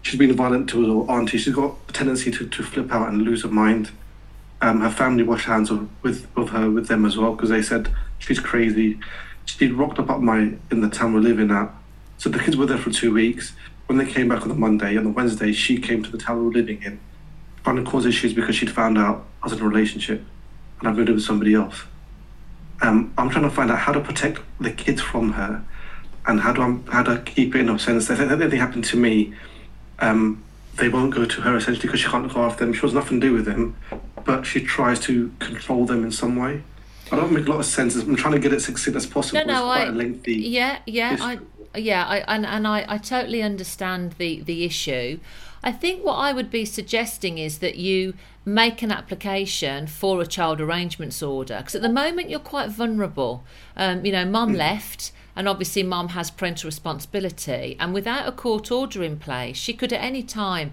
She's 0.02 0.18
been 0.18 0.34
violent 0.34 0.68
to 0.68 1.04
her 1.06 1.10
auntie. 1.10 1.38
She's 1.38 1.54
got 1.54 1.76
a 1.88 1.92
tendency 1.92 2.30
to, 2.32 2.46
to 2.46 2.62
flip 2.62 2.92
out 2.92 3.08
and 3.08 3.22
lose 3.22 3.44
her 3.44 3.48
mind. 3.48 3.92
Um, 4.60 4.82
her 4.82 4.90
family 4.90 5.22
washed 5.22 5.46
hands 5.46 5.70
of, 5.70 5.88
with 6.02 6.26
of 6.36 6.50
her 6.50 6.70
with 6.70 6.88
them 6.88 7.06
as 7.06 7.16
well 7.16 7.32
because 7.32 7.48
they 7.48 7.62
said 7.62 7.94
she's 8.18 8.40
crazy. 8.40 9.00
She 9.46 9.68
rocked 9.68 9.98
up 9.98 10.10
at 10.10 10.20
my 10.20 10.52
in 10.70 10.82
the 10.82 10.90
town 10.90 11.14
we're 11.14 11.20
living 11.20 11.50
at. 11.50 11.70
So 12.18 12.28
the 12.28 12.40
kids 12.40 12.58
were 12.58 12.66
there 12.66 12.76
for 12.76 12.90
two 12.90 13.14
weeks. 13.14 13.54
When 13.86 13.96
they 13.96 14.04
came 14.04 14.28
back 14.28 14.42
on 14.42 14.48
the 14.48 14.54
Monday, 14.54 14.98
on 14.98 15.04
the 15.04 15.10
Wednesday, 15.10 15.52
she 15.52 15.78
came 15.78 16.02
to 16.02 16.10
the 16.10 16.18
town 16.18 16.40
we 16.40 16.44
were 16.44 16.52
living 16.52 16.82
in. 16.82 17.00
Trying 17.66 17.84
to 17.84 17.90
cause 17.90 18.06
issues 18.06 18.32
because 18.32 18.54
she'd 18.54 18.70
found 18.70 18.96
out 18.96 19.26
I 19.42 19.46
was 19.46 19.52
in 19.52 19.60
a 19.60 19.68
relationship 19.68 20.22
and 20.78 20.88
I'd 20.88 20.94
moved 20.94 21.08
in 21.08 21.16
with 21.16 21.24
somebody 21.24 21.54
else. 21.54 21.82
Um, 22.80 23.12
I'm 23.18 23.28
trying 23.28 23.42
to 23.42 23.50
find 23.50 23.72
out 23.72 23.80
how 23.80 23.92
to 23.92 24.00
protect 24.00 24.40
the 24.60 24.70
kids 24.70 25.00
from 25.00 25.32
her 25.32 25.64
and 26.26 26.40
how 26.40 26.52
do 26.52 26.62
I 26.62 26.92
how 26.92 27.02
to 27.02 27.18
keep 27.22 27.56
it 27.56 27.62
in 27.62 27.68
a 27.68 27.76
sense 27.76 28.06
that 28.06 28.20
if 28.20 28.30
anything 28.30 28.60
happened 28.60 28.84
to 28.84 28.96
me, 28.96 29.34
um, 29.98 30.44
they 30.76 30.88
won't 30.88 31.12
go 31.12 31.24
to 31.24 31.40
her 31.40 31.56
essentially 31.56 31.88
because 31.88 31.98
she 31.98 32.06
can't 32.06 32.22
look 32.22 32.36
after 32.36 32.64
them. 32.64 32.72
She 32.72 32.82
has 32.82 32.94
nothing 32.94 33.20
to 33.20 33.26
do 33.26 33.32
with 33.32 33.46
them, 33.46 33.76
but 34.24 34.46
she 34.46 34.60
tries 34.60 35.00
to 35.00 35.32
control 35.40 35.86
them 35.86 36.04
in 36.04 36.12
some 36.12 36.36
way. 36.36 36.62
I 37.10 37.16
don't 37.16 37.32
make 37.32 37.48
a 37.48 37.50
lot 37.50 37.58
of 37.58 37.66
sense. 37.66 37.96
I'm 37.96 38.14
trying 38.14 38.34
to 38.34 38.38
get 38.38 38.52
it 38.52 38.60
succinct 38.60 38.96
as 38.96 39.06
possible. 39.06 39.40
No, 39.40 39.46
no, 39.46 39.54
it's 39.54 39.64
quite 39.64 39.88
I, 39.88 39.90
a 39.90 39.92
lengthy. 39.92 40.34
Yeah, 40.34 40.78
yeah, 40.86 41.10
history. 41.16 41.46
I, 41.74 41.78
yeah, 41.78 42.06
I, 42.06 42.18
and, 42.32 42.46
and 42.46 42.68
I, 42.68 42.84
I 42.88 42.98
totally 42.98 43.42
understand 43.42 44.12
the 44.18 44.40
the 44.42 44.64
issue. 44.64 45.18
I 45.66 45.72
think 45.72 46.04
what 46.04 46.14
I 46.14 46.32
would 46.32 46.48
be 46.48 46.64
suggesting 46.64 47.38
is 47.38 47.58
that 47.58 47.74
you 47.74 48.14
make 48.44 48.82
an 48.82 48.92
application 48.92 49.88
for 49.88 50.20
a 50.20 50.26
child 50.26 50.60
arrangements 50.60 51.24
order 51.24 51.56
because 51.58 51.74
at 51.74 51.82
the 51.82 51.88
moment 51.88 52.30
you're 52.30 52.38
quite 52.38 52.70
vulnerable. 52.70 53.42
Um, 53.76 54.04
you 54.04 54.12
know, 54.12 54.24
mum 54.24 54.54
left. 54.54 55.10
And 55.34 55.48
obviously, 55.48 55.82
mum 55.82 56.10
has 56.10 56.30
parental 56.30 56.68
responsibility. 56.68 57.76
And 57.80 57.92
without 57.92 58.28
a 58.28 58.32
court 58.32 58.70
order 58.70 59.02
in 59.02 59.18
place, 59.18 59.56
she 59.56 59.74
could 59.74 59.92
at 59.92 60.02
any 60.02 60.22
time, 60.22 60.72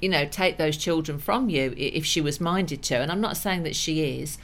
you 0.00 0.10
know, 0.10 0.26
take 0.26 0.58
those 0.58 0.76
children 0.76 1.18
from 1.18 1.48
you 1.48 1.74
if 1.76 2.04
she 2.04 2.20
was 2.20 2.38
minded 2.38 2.82
to. 2.84 2.96
And 2.96 3.10
I'm 3.10 3.22
not 3.22 3.38
saying 3.38 3.62
that 3.62 3.74
she 3.74 4.20
is. 4.20 4.36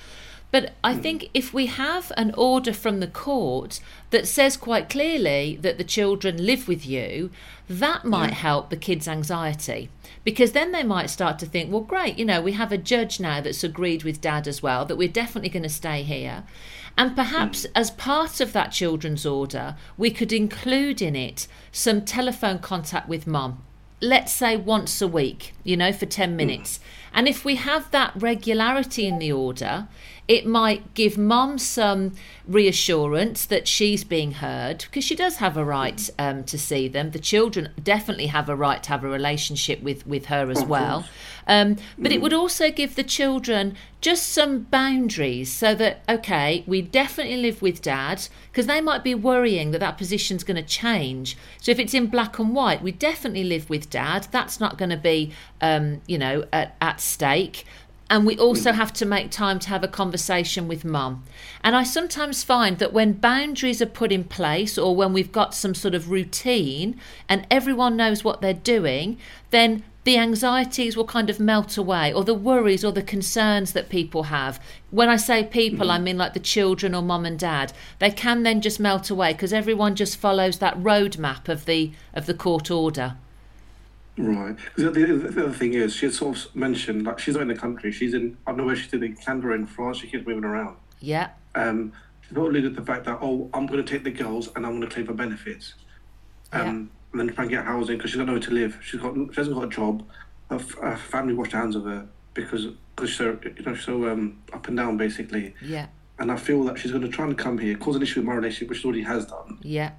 But 0.50 0.72
I 0.82 0.94
hmm. 0.94 1.00
think 1.00 1.30
if 1.32 1.52
we 1.54 1.66
have 1.66 2.12
an 2.16 2.34
order 2.36 2.72
from 2.72 3.00
the 3.00 3.06
court 3.06 3.80
that 4.10 4.26
says 4.26 4.56
quite 4.56 4.88
clearly 4.88 5.58
that 5.62 5.78
the 5.78 5.84
children 5.84 6.44
live 6.44 6.66
with 6.66 6.86
you, 6.86 7.30
that 7.68 8.04
might 8.04 8.32
help 8.32 8.70
the 8.70 8.76
kids' 8.76 9.06
anxiety. 9.06 9.90
Because 10.24 10.52
then 10.52 10.72
they 10.72 10.82
might 10.82 11.08
start 11.08 11.38
to 11.38 11.46
think, 11.46 11.70
well, 11.70 11.80
great, 11.80 12.18
you 12.18 12.24
know, 12.24 12.42
we 12.42 12.52
have 12.52 12.72
a 12.72 12.78
judge 12.78 13.20
now 13.20 13.40
that's 13.40 13.64
agreed 13.64 14.02
with 14.02 14.20
dad 14.20 14.48
as 14.48 14.62
well 14.62 14.84
that 14.84 14.96
we're 14.96 15.08
definitely 15.08 15.50
going 15.50 15.62
to 15.62 15.68
stay 15.68 16.02
here. 16.02 16.44
And 16.98 17.14
perhaps 17.14 17.64
hmm. 17.64 17.72
as 17.74 17.90
part 17.92 18.40
of 18.40 18.52
that 18.52 18.72
children's 18.72 19.24
order, 19.24 19.76
we 19.96 20.10
could 20.10 20.32
include 20.32 21.00
in 21.00 21.14
it 21.14 21.46
some 21.70 22.04
telephone 22.04 22.58
contact 22.58 23.08
with 23.08 23.26
mum 23.26 23.62
let's 24.00 24.32
say 24.32 24.56
once 24.56 25.02
a 25.02 25.08
week, 25.08 25.52
you 25.62 25.76
know, 25.76 25.92
for 25.92 26.06
10 26.06 26.30
hmm. 26.30 26.36
minutes. 26.36 26.80
And 27.12 27.28
if 27.28 27.44
we 27.44 27.56
have 27.56 27.90
that 27.90 28.12
regularity 28.16 29.06
in 29.06 29.18
the 29.18 29.32
order, 29.32 29.88
it 30.30 30.46
might 30.46 30.94
give 30.94 31.18
mum 31.18 31.58
some 31.58 32.12
reassurance 32.46 33.44
that 33.46 33.66
she's 33.66 34.04
being 34.04 34.30
heard 34.30 34.78
because 34.78 35.02
she 35.02 35.16
does 35.16 35.38
have 35.38 35.56
a 35.56 35.64
right 35.64 36.08
um, 36.20 36.44
to 36.44 36.56
see 36.56 36.86
them. 36.86 37.10
The 37.10 37.18
children 37.18 37.70
definitely 37.82 38.26
have 38.26 38.48
a 38.48 38.54
right 38.54 38.80
to 38.84 38.90
have 38.90 39.02
a 39.02 39.08
relationship 39.08 39.82
with, 39.82 40.06
with 40.06 40.26
her 40.26 40.48
as 40.48 40.62
well. 40.62 41.04
Um, 41.48 41.78
but 41.98 42.12
it 42.12 42.22
would 42.22 42.32
also 42.32 42.70
give 42.70 42.94
the 42.94 43.02
children 43.02 43.74
just 44.00 44.28
some 44.28 44.60
boundaries 44.60 45.52
so 45.52 45.74
that, 45.74 46.02
okay, 46.08 46.62
we 46.64 46.80
definitely 46.80 47.36
live 47.36 47.60
with 47.60 47.82
dad 47.82 48.28
because 48.52 48.66
they 48.66 48.80
might 48.80 49.02
be 49.02 49.16
worrying 49.16 49.72
that 49.72 49.80
that 49.80 49.98
position's 49.98 50.44
going 50.44 50.56
to 50.56 50.62
change. 50.62 51.36
So 51.60 51.72
if 51.72 51.80
it's 51.80 51.92
in 51.92 52.06
black 52.06 52.38
and 52.38 52.54
white, 52.54 52.82
we 52.82 52.92
definitely 52.92 53.44
live 53.44 53.68
with 53.68 53.90
dad. 53.90 54.28
That's 54.30 54.60
not 54.60 54.78
going 54.78 54.90
to 54.90 54.96
be, 54.96 55.32
um, 55.60 56.02
you 56.06 56.18
know, 56.18 56.44
at, 56.52 56.76
at 56.80 57.00
stake. 57.00 57.64
And 58.10 58.26
we 58.26 58.36
also 58.36 58.72
have 58.72 58.92
to 58.94 59.06
make 59.06 59.30
time 59.30 59.60
to 59.60 59.68
have 59.68 59.84
a 59.84 59.88
conversation 59.88 60.66
with 60.66 60.84
mum. 60.84 61.22
And 61.62 61.76
I 61.76 61.84
sometimes 61.84 62.42
find 62.42 62.78
that 62.78 62.92
when 62.92 63.12
boundaries 63.12 63.80
are 63.80 63.86
put 63.86 64.10
in 64.10 64.24
place 64.24 64.76
or 64.76 64.96
when 64.96 65.12
we've 65.12 65.30
got 65.30 65.54
some 65.54 65.76
sort 65.76 65.94
of 65.94 66.10
routine 66.10 67.00
and 67.28 67.46
everyone 67.52 67.96
knows 67.96 68.24
what 68.24 68.40
they're 68.40 68.52
doing, 68.52 69.16
then 69.50 69.84
the 70.02 70.18
anxieties 70.18 70.96
will 70.96 71.04
kind 71.04 71.30
of 71.30 71.38
melt 71.38 71.76
away 71.76 72.12
or 72.12 72.24
the 72.24 72.34
worries 72.34 72.84
or 72.84 72.90
the 72.90 73.02
concerns 73.02 73.74
that 73.74 73.88
people 73.88 74.24
have. 74.24 74.60
When 74.90 75.08
I 75.08 75.16
say 75.16 75.44
people, 75.44 75.86
mm. 75.86 75.90
I 75.90 75.98
mean 75.98 76.18
like 76.18 76.34
the 76.34 76.40
children 76.40 76.96
or 76.96 77.02
mum 77.02 77.24
and 77.24 77.38
dad. 77.38 77.72
They 78.00 78.10
can 78.10 78.42
then 78.42 78.60
just 78.60 78.80
melt 78.80 79.08
away 79.10 79.34
because 79.34 79.52
everyone 79.52 79.94
just 79.94 80.16
follows 80.16 80.58
that 80.58 80.76
roadmap 80.78 81.48
of 81.48 81.64
the 81.64 81.92
of 82.12 82.26
the 82.26 82.34
court 82.34 82.72
order. 82.72 83.16
Right. 84.20 84.56
'Cause 84.76 84.84
the, 84.84 84.90
the, 84.90 85.06
the 85.30 85.44
other 85.46 85.52
thing 85.54 85.74
is, 85.74 85.94
she 85.94 86.06
had 86.06 86.14
sort 86.14 86.36
of 86.36 86.54
mentioned, 86.56 87.04
like, 87.06 87.18
she's 87.18 87.34
not 87.34 87.42
in 87.42 87.48
the 87.48 87.54
country. 87.54 87.90
She's 87.92 88.14
in, 88.14 88.36
I 88.46 88.50
don't 88.50 88.58
know 88.58 88.64
where 88.64 88.76
she's 88.76 88.92
in, 88.92 89.02
in 89.02 89.16
Canada 89.16 89.48
or 89.48 89.54
in 89.54 89.66
France. 89.66 89.98
She 89.98 90.06
keeps 90.08 90.26
moving 90.26 90.44
around. 90.44 90.76
Yeah. 91.00 91.30
Um, 91.54 91.92
she's 92.22 92.32
not 92.36 92.46
alluded 92.48 92.74
to 92.74 92.80
the 92.80 92.86
fact 92.86 93.04
that, 93.06 93.18
oh, 93.22 93.48
I'm 93.54 93.66
going 93.66 93.84
to 93.84 93.90
take 93.92 94.04
the 94.04 94.10
girls 94.10 94.48
and 94.54 94.64
I'm 94.66 94.72
going 94.78 94.82
to 94.88 94.94
claim 94.94 95.06
for 95.06 95.14
benefits. 95.14 95.74
Um, 96.52 96.90
And 97.12 97.20
then 97.20 97.34
try 97.34 97.42
and 97.44 97.50
get 97.50 97.64
housing 97.64 97.96
because 97.96 98.10
she's 98.12 98.18
got 98.18 98.26
nowhere 98.26 98.40
to 98.42 98.50
live. 98.52 98.78
She's 98.82 99.00
got, 99.00 99.14
she 99.14 99.34
hasn't 99.36 99.56
got 99.56 99.64
a 99.64 99.68
job. 99.68 100.06
Her, 100.48 100.58
her 100.80 100.96
family 100.96 101.34
washed 101.34 101.52
hands 101.52 101.74
of 101.76 101.84
her 101.84 102.06
because 102.34 102.66
because 102.94 103.08
she's 103.10 103.18
so, 103.18 103.38
you 103.44 103.62
know, 103.64 103.74
she's 103.74 103.84
so 103.84 104.08
um, 104.10 104.38
up 104.52 104.68
and 104.68 104.76
down, 104.76 104.96
basically. 104.96 105.54
Yeah. 105.62 105.86
And 106.18 106.30
I 106.30 106.36
feel 106.36 106.62
that 106.64 106.78
she's 106.78 106.90
going 106.92 107.02
to 107.02 107.08
try 107.08 107.24
and 107.24 107.36
come 107.36 107.56
here, 107.58 107.74
cause 107.76 107.96
an 107.96 108.02
issue 108.02 108.20
with 108.20 108.26
my 108.26 108.34
relationship, 108.34 108.68
which 108.68 108.80
she 108.82 108.84
already 108.84 109.02
has 109.02 109.24
done. 109.26 109.58
Yeah. 109.62 109.92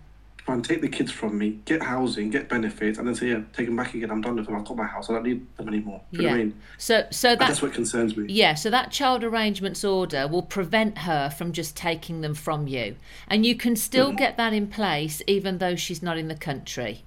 And 0.52 0.66
take 0.66 0.82
the 0.82 0.90
kids 0.90 1.12
from 1.12 1.38
me, 1.38 1.60
get 1.66 1.82
housing, 1.82 2.30
get 2.30 2.50
benefits, 2.50 2.98
and 2.98 3.08
then 3.08 3.16
say, 3.16 3.30
yeah, 3.30 3.42
take 3.54 3.68
them 3.68 3.76
back 3.76 3.94
again. 3.94 4.12
I'm 4.12 4.22
done 4.22 4.36
with 4.36 4.46
them. 4.46 4.56
I've 4.56 4.66
got 4.66 4.78
my 4.78 4.86
house. 4.86 5.10
I 5.10 5.14
don't 5.14 5.24
need 5.24 5.46
them 5.58 5.68
anymore. 5.68 6.02
Do 6.12 6.18
you 6.18 6.24
know 6.24 6.30
what 6.30 6.36
I 6.36 6.44
mean? 6.44 6.62
So 6.78 7.08
so 7.10 7.30
that 7.30 7.40
that's 7.40 7.62
what 7.62 7.74
concerns 7.74 8.18
me. 8.18 8.32
Yeah, 8.32 8.54
so 8.56 8.70
that 8.70 8.92
child 8.92 9.24
arrangements 9.24 9.84
order 9.84 10.28
will 10.28 10.42
prevent 10.44 11.00
her 11.00 11.30
from 11.30 11.52
just 11.52 11.76
taking 11.76 12.22
them 12.22 12.34
from 12.34 12.68
you. 12.68 12.96
And 13.28 13.46
you 13.46 13.56
can 13.56 13.76
still 13.76 14.10
mm-hmm. 14.10 14.18
get 14.18 14.38
that 14.38 14.54
in 14.54 14.68
place 14.68 15.22
even 15.28 15.60
though 15.60 15.76
she's 15.76 16.04
not 16.04 16.18
in 16.18 16.28
the 16.28 16.36
country. 16.36 17.04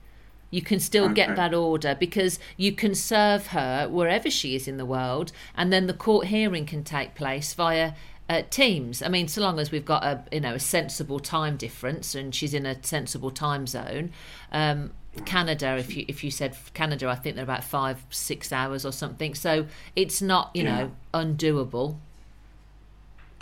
You 0.50 0.62
can 0.62 0.78
still 0.78 1.08
get 1.08 1.34
that 1.34 1.52
order 1.52 1.96
because 1.98 2.38
you 2.56 2.70
can 2.72 2.94
serve 2.94 3.48
her 3.48 3.88
wherever 3.88 4.30
she 4.30 4.54
is 4.54 4.68
in 4.68 4.76
the 4.76 4.86
world, 4.86 5.32
and 5.56 5.72
then 5.72 5.88
the 5.88 5.92
court 5.92 6.28
hearing 6.28 6.64
can 6.64 6.84
take 6.84 7.16
place 7.16 7.52
via 7.54 7.94
uh, 8.28 8.42
Teams. 8.50 9.02
I 9.02 9.08
mean, 9.08 9.28
so 9.28 9.40
long 9.42 9.58
as 9.58 9.70
we've 9.70 9.84
got 9.84 10.04
a 10.04 10.24
you 10.32 10.40
know 10.40 10.54
a 10.54 10.60
sensible 10.60 11.20
time 11.20 11.56
difference 11.56 12.14
and 12.14 12.34
she's 12.34 12.54
in 12.54 12.66
a 12.66 12.82
sensible 12.84 13.30
time 13.30 13.66
zone. 13.66 14.12
Um, 14.52 14.92
Canada, 15.26 15.76
if 15.76 15.96
you 15.96 16.04
if 16.08 16.24
you 16.24 16.30
said 16.30 16.56
Canada, 16.74 17.08
I 17.08 17.14
think 17.14 17.36
they're 17.36 17.44
about 17.44 17.64
five 17.64 18.04
six 18.10 18.52
hours 18.52 18.84
or 18.84 18.92
something. 18.92 19.34
So 19.34 19.66
it's 19.94 20.20
not 20.22 20.50
you 20.54 20.64
Yeah. 20.64 20.76
know 20.78 20.92
undoable. 21.12 21.96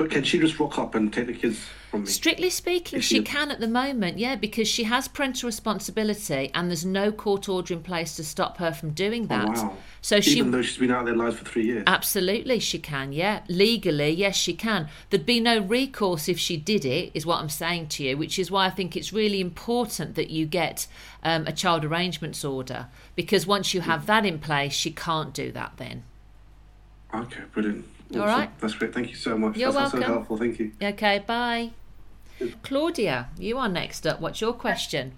But 0.02 0.10
can 0.10 0.24
she 0.24 0.40
just 0.40 0.58
rock 0.58 0.80
up 0.80 0.96
and 0.96 1.12
take 1.12 1.28
the 1.28 1.32
kids 1.32 1.60
from 1.88 2.00
me? 2.00 2.06
Strictly 2.08 2.50
speaking, 2.50 2.98
If 2.98 3.04
she 3.04 3.22
can 3.22 3.52
at 3.52 3.60
the 3.60 3.68
moment, 3.68 4.18
yeah, 4.18 4.34
because 4.34 4.66
she 4.66 4.82
has 4.82 5.06
parental 5.06 5.46
responsibility 5.46 6.50
and 6.54 6.68
there's 6.68 6.84
no 6.84 7.12
court 7.12 7.48
order 7.48 7.72
in 7.74 7.84
place 7.84 8.16
to 8.16 8.24
stop 8.24 8.56
her 8.58 8.72
from 8.72 8.90
doing 8.90 9.22
Oh, 9.22 9.26
that. 9.28 9.48
wow. 9.50 9.76
So 10.00 10.20
she 10.20 10.38
Even 10.38 10.50
though 10.50 10.60
she's 10.60 10.78
been 10.78 10.90
out 10.90 11.02
of 11.02 11.06
their 11.06 11.14
lives 11.14 11.36
for 11.38 11.44
three 11.44 11.66
years. 11.66 11.84
Absolutely, 11.86 12.58
she 12.58 12.80
can, 12.80 13.12
yeah. 13.12 13.42
Legally, 13.46 14.10
yes, 14.10 14.34
she 14.34 14.54
can. 14.54 14.88
There'd 15.10 15.24
be 15.24 15.38
no 15.38 15.60
recourse 15.60 16.28
if 16.28 16.36
she 16.36 16.56
did 16.56 16.84
it, 16.84 17.12
is 17.14 17.24
what 17.24 17.38
I'm 17.40 17.48
saying 17.48 17.86
to 17.90 18.02
you, 18.02 18.16
which 18.16 18.40
is 18.40 18.50
why 18.50 18.66
I 18.66 18.70
think 18.70 18.96
it's 18.96 19.12
really 19.12 19.40
important 19.40 20.16
that 20.16 20.30
you 20.30 20.46
get 20.46 20.88
um, 21.22 21.46
a 21.46 21.52
child 21.52 21.84
arrangements 21.84 22.44
order 22.44 22.88
because 23.14 23.46
once 23.46 23.72
you 23.72 23.82
have 23.82 24.06
that 24.06 24.26
in 24.26 24.40
place, 24.40 24.72
she 24.72 24.90
can't 24.90 25.32
do 25.32 25.52
that 25.52 25.74
then. 25.76 26.02
Okay, 27.14 27.42
brilliant. 27.54 27.84
All 28.14 28.22
Awesome. 28.22 28.38
right. 28.40 28.60
That's 28.60 28.74
great. 28.74 28.92
Thank 28.94 29.08
you 29.10 29.16
so 29.16 29.38
much. 29.38 29.56
You're 29.56 29.72
That's, 29.72 29.92
that's 29.92 30.04
so 30.04 30.12
helpful. 30.12 30.36
Thank 30.36 30.58
you. 30.58 30.72
Okay, 30.82 31.18
bye. 31.26 31.70
Claudia, 32.62 33.28
you 33.38 33.58
are 33.58 33.68
next 33.68 34.06
up. 34.06 34.20
What's 34.20 34.40
your 34.40 34.52
question? 34.52 35.12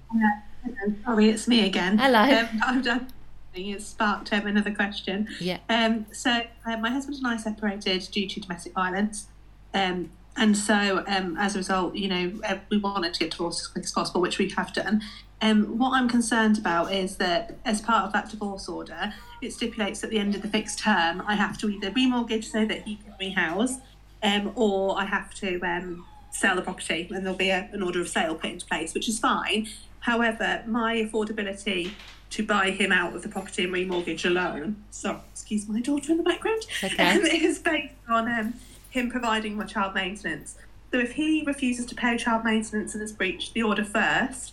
Sorry, 1.05 1.29
it's 1.31 1.49
me 1.49 1.67
again. 1.67 1.99
Hello. 1.99 2.21
Um, 2.21 2.49
I've 2.65 2.85
done. 2.85 3.09
It 3.55 3.81
sparked 3.83 4.33
um, 4.33 4.47
another 4.47 4.75
question. 4.75 5.29
Yeah. 5.41 5.59
Um, 5.69 6.07
so 6.13 6.43
uh, 6.67 6.77
my 6.79 6.91
husband 6.91 7.19
and 7.19 7.27
I 7.29 7.37
separated 7.37 8.09
due 8.11 8.29
to 8.29 8.41
domestic 8.41 8.73
violence, 8.73 9.29
um, 9.73 10.11
and 10.37 10.57
so 10.57 11.05
um, 11.07 11.37
as 11.39 11.55
a 11.55 11.59
result, 11.59 11.95
you 11.95 12.09
know, 12.09 12.33
uh, 12.49 12.57
we 12.69 12.79
wanted 12.79 13.15
to 13.15 13.21
get 13.21 13.31
divorced 13.31 13.61
as 13.61 13.67
quick 13.69 13.85
as 13.85 13.93
possible, 13.93 14.21
which 14.21 14.39
we 14.39 14.49
have 14.51 14.73
done. 14.73 15.03
Um, 15.41 15.79
what 15.79 15.93
I'm 15.93 16.09
concerned 16.09 16.59
about 16.59 16.93
is 16.93 17.17
that 17.17 17.57
as 17.65 17.81
part 17.81 18.07
of 18.07 18.13
that 18.13 18.31
divorce 18.31 18.69
order, 18.69 19.13
it 19.43 19.53
stipulates 19.53 20.03
at 20.03 20.11
the 20.11 20.19
end 20.19 20.35
of 20.35 20.43
the 20.43 20.49
fixed 20.49 20.79
term, 20.79 21.23
I 21.27 21.35
have 21.35 21.59
to 21.59 21.69
either 21.69 21.91
remortgage 21.91 22.45
so 22.45 22.65
that 22.65 22.83
he 22.83 22.97
can 22.97 23.15
rehouse, 23.21 23.79
um, 24.23 24.53
or 24.55 24.99
I 24.99 25.05
have 25.05 25.35
to 25.35 25.61
um, 25.61 26.07
sell 26.31 26.57
the 26.57 26.63
property, 26.63 27.09
and 27.13 27.25
there'll 27.25 27.37
be 27.37 27.51
a, 27.51 27.69
an 27.73 27.83
order 27.83 28.01
of 28.01 28.09
sale 28.09 28.35
put 28.35 28.51
into 28.51 28.67
place, 28.67 28.95
which 28.95 29.09
is 29.09 29.19
fine. 29.19 29.69
However, 30.01 30.63
my 30.67 30.97
affordability 30.97 31.91
to 32.31 32.45
buy 32.45 32.71
him 32.71 32.91
out 32.91 33.15
of 33.15 33.23
the 33.23 33.29
property 33.29 33.65
and 33.65 33.73
remortgage 33.73 34.25
alone, 34.25 34.83
so 34.91 35.21
excuse 35.33 35.69
my 35.69 35.81
daughter 35.81 36.13
in 36.13 36.19
the 36.19 36.25
background, 36.25 36.67
Okay. 36.83 37.11
um, 37.17 37.25
is 37.27 37.59
based 37.59 37.95
on 38.09 38.31
um, 38.31 38.55
him 38.91 39.11
providing 39.11 39.57
my 39.57 39.65
child 39.65 39.95
maintenance. 39.95 40.57
So 40.91 41.01
if 41.01 41.13
he 41.13 41.43
refuses 41.47 41.87
to 41.87 41.95
pay 41.95 42.17
child 42.17 42.45
maintenance 42.45 42.95
and 42.95 43.01
has 43.01 43.13
breached 43.13 43.53
the 43.53 43.63
order 43.63 43.85
first, 43.85 44.53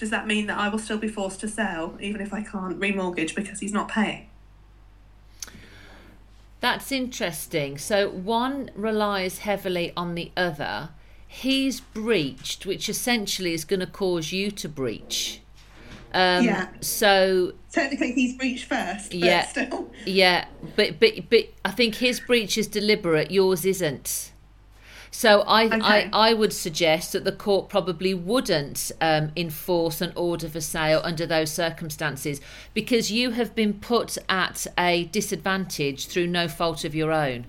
does 0.00 0.08
that 0.10 0.26
mean 0.26 0.46
that 0.46 0.56
I 0.58 0.68
will 0.70 0.78
still 0.78 0.96
be 0.96 1.08
forced 1.08 1.40
to 1.40 1.48
sell, 1.48 1.96
even 2.00 2.22
if 2.22 2.32
I 2.32 2.42
can't 2.42 2.80
remortgage 2.80 3.34
because 3.34 3.60
he's 3.60 3.74
not 3.74 3.88
paying? 3.88 4.28
That's 6.60 6.90
interesting. 6.90 7.76
So 7.76 8.08
one 8.08 8.70
relies 8.74 9.38
heavily 9.40 9.92
on 9.96 10.14
the 10.14 10.32
other. 10.36 10.88
He's 11.28 11.80
breached, 11.80 12.64
which 12.64 12.88
essentially 12.88 13.52
is 13.52 13.66
going 13.66 13.80
to 13.80 13.86
cause 13.86 14.32
you 14.32 14.50
to 14.52 14.68
breach. 14.70 15.42
Um, 16.14 16.44
Yeah. 16.44 16.68
So 16.80 17.52
Technically, 17.70 18.12
he's 18.12 18.34
breached 18.36 18.64
first. 18.64 19.10
But 19.10 19.18
Yeah. 19.18 19.46
Still. 19.46 19.90
yeah, 20.06 20.46
but 20.76 20.98
but 20.98 21.28
but 21.28 21.50
I 21.64 21.70
think 21.70 21.96
his 21.96 22.20
breach 22.20 22.56
is 22.58 22.66
deliberate. 22.66 23.30
Yours 23.30 23.64
isn't. 23.66 24.32
So 25.12 25.40
I, 25.42 25.64
Okay. 25.66 25.80
I, 25.82 26.08
I 26.12 26.34
would 26.34 26.52
suggest 26.52 27.12
that 27.12 27.24
the 27.24 27.32
court 27.32 27.68
probably 27.68 28.14
wouldn't 28.14 28.92
um, 29.00 29.32
enforce 29.36 30.00
an 30.00 30.12
order 30.14 30.48
for 30.48 30.60
sale 30.60 31.00
under 31.02 31.26
those 31.26 31.50
circumstances 31.50 32.40
because 32.74 33.10
you 33.10 33.30
have 33.32 33.54
been 33.54 33.74
put 33.74 34.16
at 34.28 34.66
a 34.78 35.04
disadvantage 35.06 36.06
through 36.06 36.28
no 36.28 36.46
fault 36.46 36.84
of 36.84 36.94
your 36.94 37.12
own. 37.12 37.44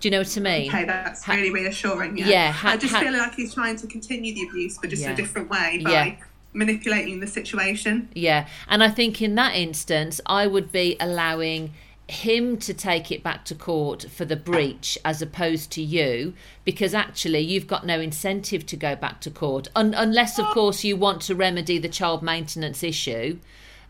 Do 0.00 0.08
you 0.08 0.10
know 0.12 0.18
what 0.18 0.36
I 0.36 0.40
mean? 0.40 0.68
Okay, 0.68 0.84
that's 0.84 1.24
Ha- 1.24 1.34
really 1.34 1.50
reassuring. 1.50 2.16
Yeah. 2.18 2.26
Yeah, 2.28 2.52
ha- 2.52 2.70
I 2.70 2.76
just 2.76 2.94
ha- 2.94 3.00
feel 3.00 3.12
like 3.12 3.34
he's 3.34 3.54
trying 3.54 3.76
to 3.76 3.86
continue 3.86 4.34
the 4.34 4.48
abuse, 4.48 4.78
but 4.80 4.90
just 4.90 5.02
Yeah. 5.02 5.12
a 5.12 5.16
different 5.16 5.48
way 5.50 5.80
by 5.84 5.90
Yeah. 5.90 6.14
manipulating 6.52 7.20
the 7.20 7.26
situation. 7.26 8.08
Yeah, 8.14 8.46
and 8.68 8.82
I 8.82 8.88
think 8.90 9.20
in 9.22 9.34
that 9.36 9.54
instance, 9.54 10.20
I 10.26 10.46
would 10.46 10.70
be 10.72 10.96
allowing 11.00 11.72
him 12.12 12.56
to 12.58 12.74
take 12.74 13.10
it 13.10 13.22
back 13.22 13.44
to 13.46 13.54
court 13.54 14.06
for 14.10 14.24
the 14.24 14.36
breach 14.36 14.98
as 15.04 15.20
opposed 15.22 15.72
to 15.72 15.82
you, 15.82 16.34
because 16.64 16.94
actually 16.94 17.40
you've 17.40 17.66
got 17.66 17.86
no 17.86 18.00
incentive 18.00 18.64
to 18.66 18.76
go 18.76 18.94
back 18.94 19.20
to 19.22 19.30
court, 19.30 19.68
Un- 19.74 19.94
unless, 19.94 20.38
of 20.38 20.46
course, 20.46 20.84
you 20.84 20.96
want 20.96 21.22
to 21.22 21.34
remedy 21.34 21.78
the 21.78 21.88
child 21.88 22.22
maintenance 22.22 22.82
issue. 22.82 23.38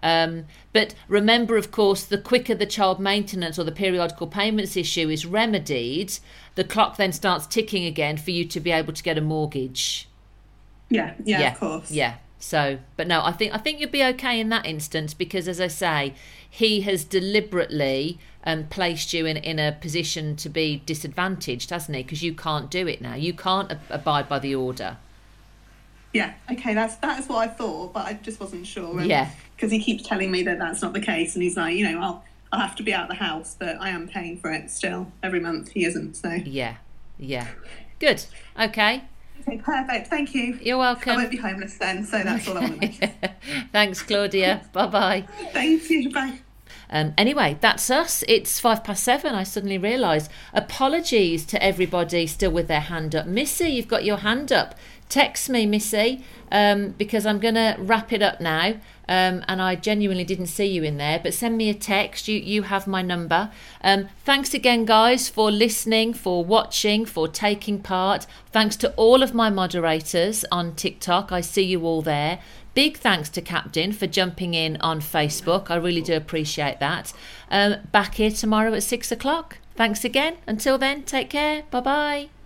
Um, 0.02 0.46
but 0.72 0.94
remember, 1.06 1.56
of 1.56 1.70
course, 1.70 2.04
the 2.04 2.18
quicker 2.18 2.54
the 2.54 2.66
child 2.66 2.98
maintenance 2.98 3.58
or 3.58 3.64
the 3.64 3.72
periodical 3.72 4.26
payments 4.26 4.76
issue 4.76 5.08
is 5.08 5.24
remedied, 5.24 6.18
the 6.54 6.64
clock 6.64 6.96
then 6.96 7.12
starts 7.12 7.46
ticking 7.46 7.84
again 7.84 8.16
for 8.16 8.32
you 8.32 8.44
to 8.46 8.60
be 8.60 8.72
able 8.72 8.92
to 8.92 9.02
get 9.02 9.16
a 9.16 9.20
mortgage. 9.20 10.08
Yeah, 10.88 11.14
yeah, 11.24 11.52
of 11.52 11.58
course. 11.58 11.90
Yeah. 11.90 12.16
So, 12.42 12.78
but 12.96 13.06
no, 13.06 13.22
I 13.24 13.30
think 13.30 13.54
I 13.54 13.58
think 13.58 13.78
you'd 13.78 13.92
be 13.92 14.02
okay 14.02 14.40
in 14.40 14.48
that 14.48 14.66
instance 14.66 15.14
because, 15.14 15.46
as 15.46 15.60
I 15.60 15.68
say, 15.68 16.14
he 16.50 16.80
has 16.80 17.04
deliberately 17.04 18.18
um, 18.42 18.66
placed 18.66 19.12
you 19.12 19.26
in 19.26 19.36
in 19.36 19.60
a 19.60 19.70
position 19.80 20.34
to 20.36 20.48
be 20.48 20.82
disadvantaged, 20.84 21.70
hasn't 21.70 21.96
he? 21.96 22.02
Because 22.02 22.24
you 22.24 22.34
can't 22.34 22.68
do 22.68 22.88
it 22.88 23.00
now. 23.00 23.14
You 23.14 23.32
can't 23.32 23.70
ab- 23.70 23.80
abide 23.88 24.28
by 24.28 24.40
the 24.40 24.56
order. 24.56 24.96
Yeah, 26.12 26.34
okay, 26.50 26.74
that's 26.74 26.96
that's 26.96 27.28
what 27.28 27.38
I 27.38 27.46
thought, 27.46 27.92
but 27.92 28.06
I 28.06 28.14
just 28.14 28.40
wasn't 28.40 28.66
sure. 28.66 29.00
Yeah. 29.02 29.30
Because 29.54 29.70
he 29.70 29.78
keeps 29.78 30.02
telling 30.02 30.32
me 30.32 30.42
that 30.42 30.58
that's 30.58 30.82
not 30.82 30.94
the 30.94 31.00
case, 31.00 31.36
and 31.36 31.44
he's 31.44 31.56
like, 31.56 31.76
you 31.76 31.88
know, 31.88 32.00
I'll 32.00 32.24
I'll 32.50 32.60
have 32.60 32.74
to 32.76 32.82
be 32.82 32.92
out 32.92 33.04
of 33.04 33.16
the 33.16 33.24
house, 33.24 33.54
but 33.56 33.80
I 33.80 33.90
am 33.90 34.08
paying 34.08 34.36
for 34.36 34.50
it 34.50 34.68
still 34.68 35.12
every 35.22 35.38
month. 35.38 35.70
He 35.70 35.84
isn't, 35.84 36.16
so. 36.16 36.28
Yeah. 36.44 36.78
Yeah. 37.20 37.46
Good. 38.00 38.24
Okay. 38.60 39.04
Okay, 39.40 39.58
perfect. 39.58 40.06
Thank 40.06 40.34
you. 40.34 40.58
You're 40.62 40.78
welcome. 40.78 41.12
I 41.12 41.16
won't 41.16 41.30
be 41.30 41.36
homeless 41.36 41.76
then, 41.78 42.04
so 42.04 42.22
that's 42.22 42.46
all 42.48 42.58
I 42.58 42.60
want 42.60 42.80
to 42.80 43.06
know. 43.06 43.28
Thanks, 43.72 44.02
Claudia. 44.02 44.62
bye 44.72 44.86
bye. 44.86 45.26
Thank 45.52 45.90
you. 45.90 46.10
Bye. 46.12 46.38
Um, 46.90 47.14
anyway, 47.16 47.56
that's 47.60 47.90
us. 47.90 48.22
It's 48.28 48.60
five 48.60 48.84
past 48.84 49.02
seven. 49.02 49.34
I 49.34 49.42
suddenly 49.44 49.78
realised. 49.78 50.30
Apologies 50.52 51.46
to 51.46 51.62
everybody 51.62 52.26
still 52.26 52.50
with 52.50 52.68
their 52.68 52.80
hand 52.80 53.16
up. 53.16 53.26
Missy, 53.26 53.70
you've 53.70 53.88
got 53.88 54.04
your 54.04 54.18
hand 54.18 54.52
up. 54.52 54.74
Text 55.12 55.50
me, 55.50 55.66
Missy, 55.66 56.24
um, 56.50 56.94
because 56.96 57.26
I'm 57.26 57.38
going 57.38 57.56
to 57.56 57.76
wrap 57.78 58.14
it 58.14 58.22
up 58.22 58.40
now. 58.40 58.76
Um, 59.06 59.44
and 59.46 59.60
I 59.60 59.74
genuinely 59.74 60.24
didn't 60.24 60.46
see 60.46 60.64
you 60.64 60.84
in 60.84 60.96
there, 60.96 61.20
but 61.22 61.34
send 61.34 61.58
me 61.58 61.68
a 61.68 61.74
text. 61.74 62.28
You 62.28 62.38
you 62.38 62.62
have 62.62 62.86
my 62.86 63.02
number. 63.02 63.50
Um, 63.84 64.08
thanks 64.24 64.54
again, 64.54 64.86
guys, 64.86 65.28
for 65.28 65.50
listening, 65.50 66.14
for 66.14 66.42
watching, 66.42 67.04
for 67.04 67.28
taking 67.28 67.82
part. 67.82 68.26
Thanks 68.52 68.74
to 68.76 68.94
all 68.94 69.22
of 69.22 69.34
my 69.34 69.50
moderators 69.50 70.46
on 70.50 70.74
TikTok. 70.76 71.30
I 71.30 71.42
see 71.42 71.64
you 71.64 71.84
all 71.84 72.00
there. 72.00 72.38
Big 72.72 72.96
thanks 72.96 73.28
to 73.30 73.42
Captain 73.42 73.92
for 73.92 74.06
jumping 74.06 74.54
in 74.54 74.78
on 74.80 75.00
Facebook. 75.00 75.70
I 75.70 75.76
really 75.76 76.00
do 76.00 76.16
appreciate 76.16 76.80
that. 76.80 77.12
Um, 77.50 77.74
back 77.92 78.14
here 78.14 78.30
tomorrow 78.30 78.72
at 78.72 78.82
six 78.82 79.12
o'clock. 79.12 79.58
Thanks 79.76 80.06
again. 80.06 80.38
Until 80.46 80.78
then, 80.78 81.02
take 81.02 81.28
care. 81.28 81.64
Bye 81.70 81.80
bye. 81.80 82.41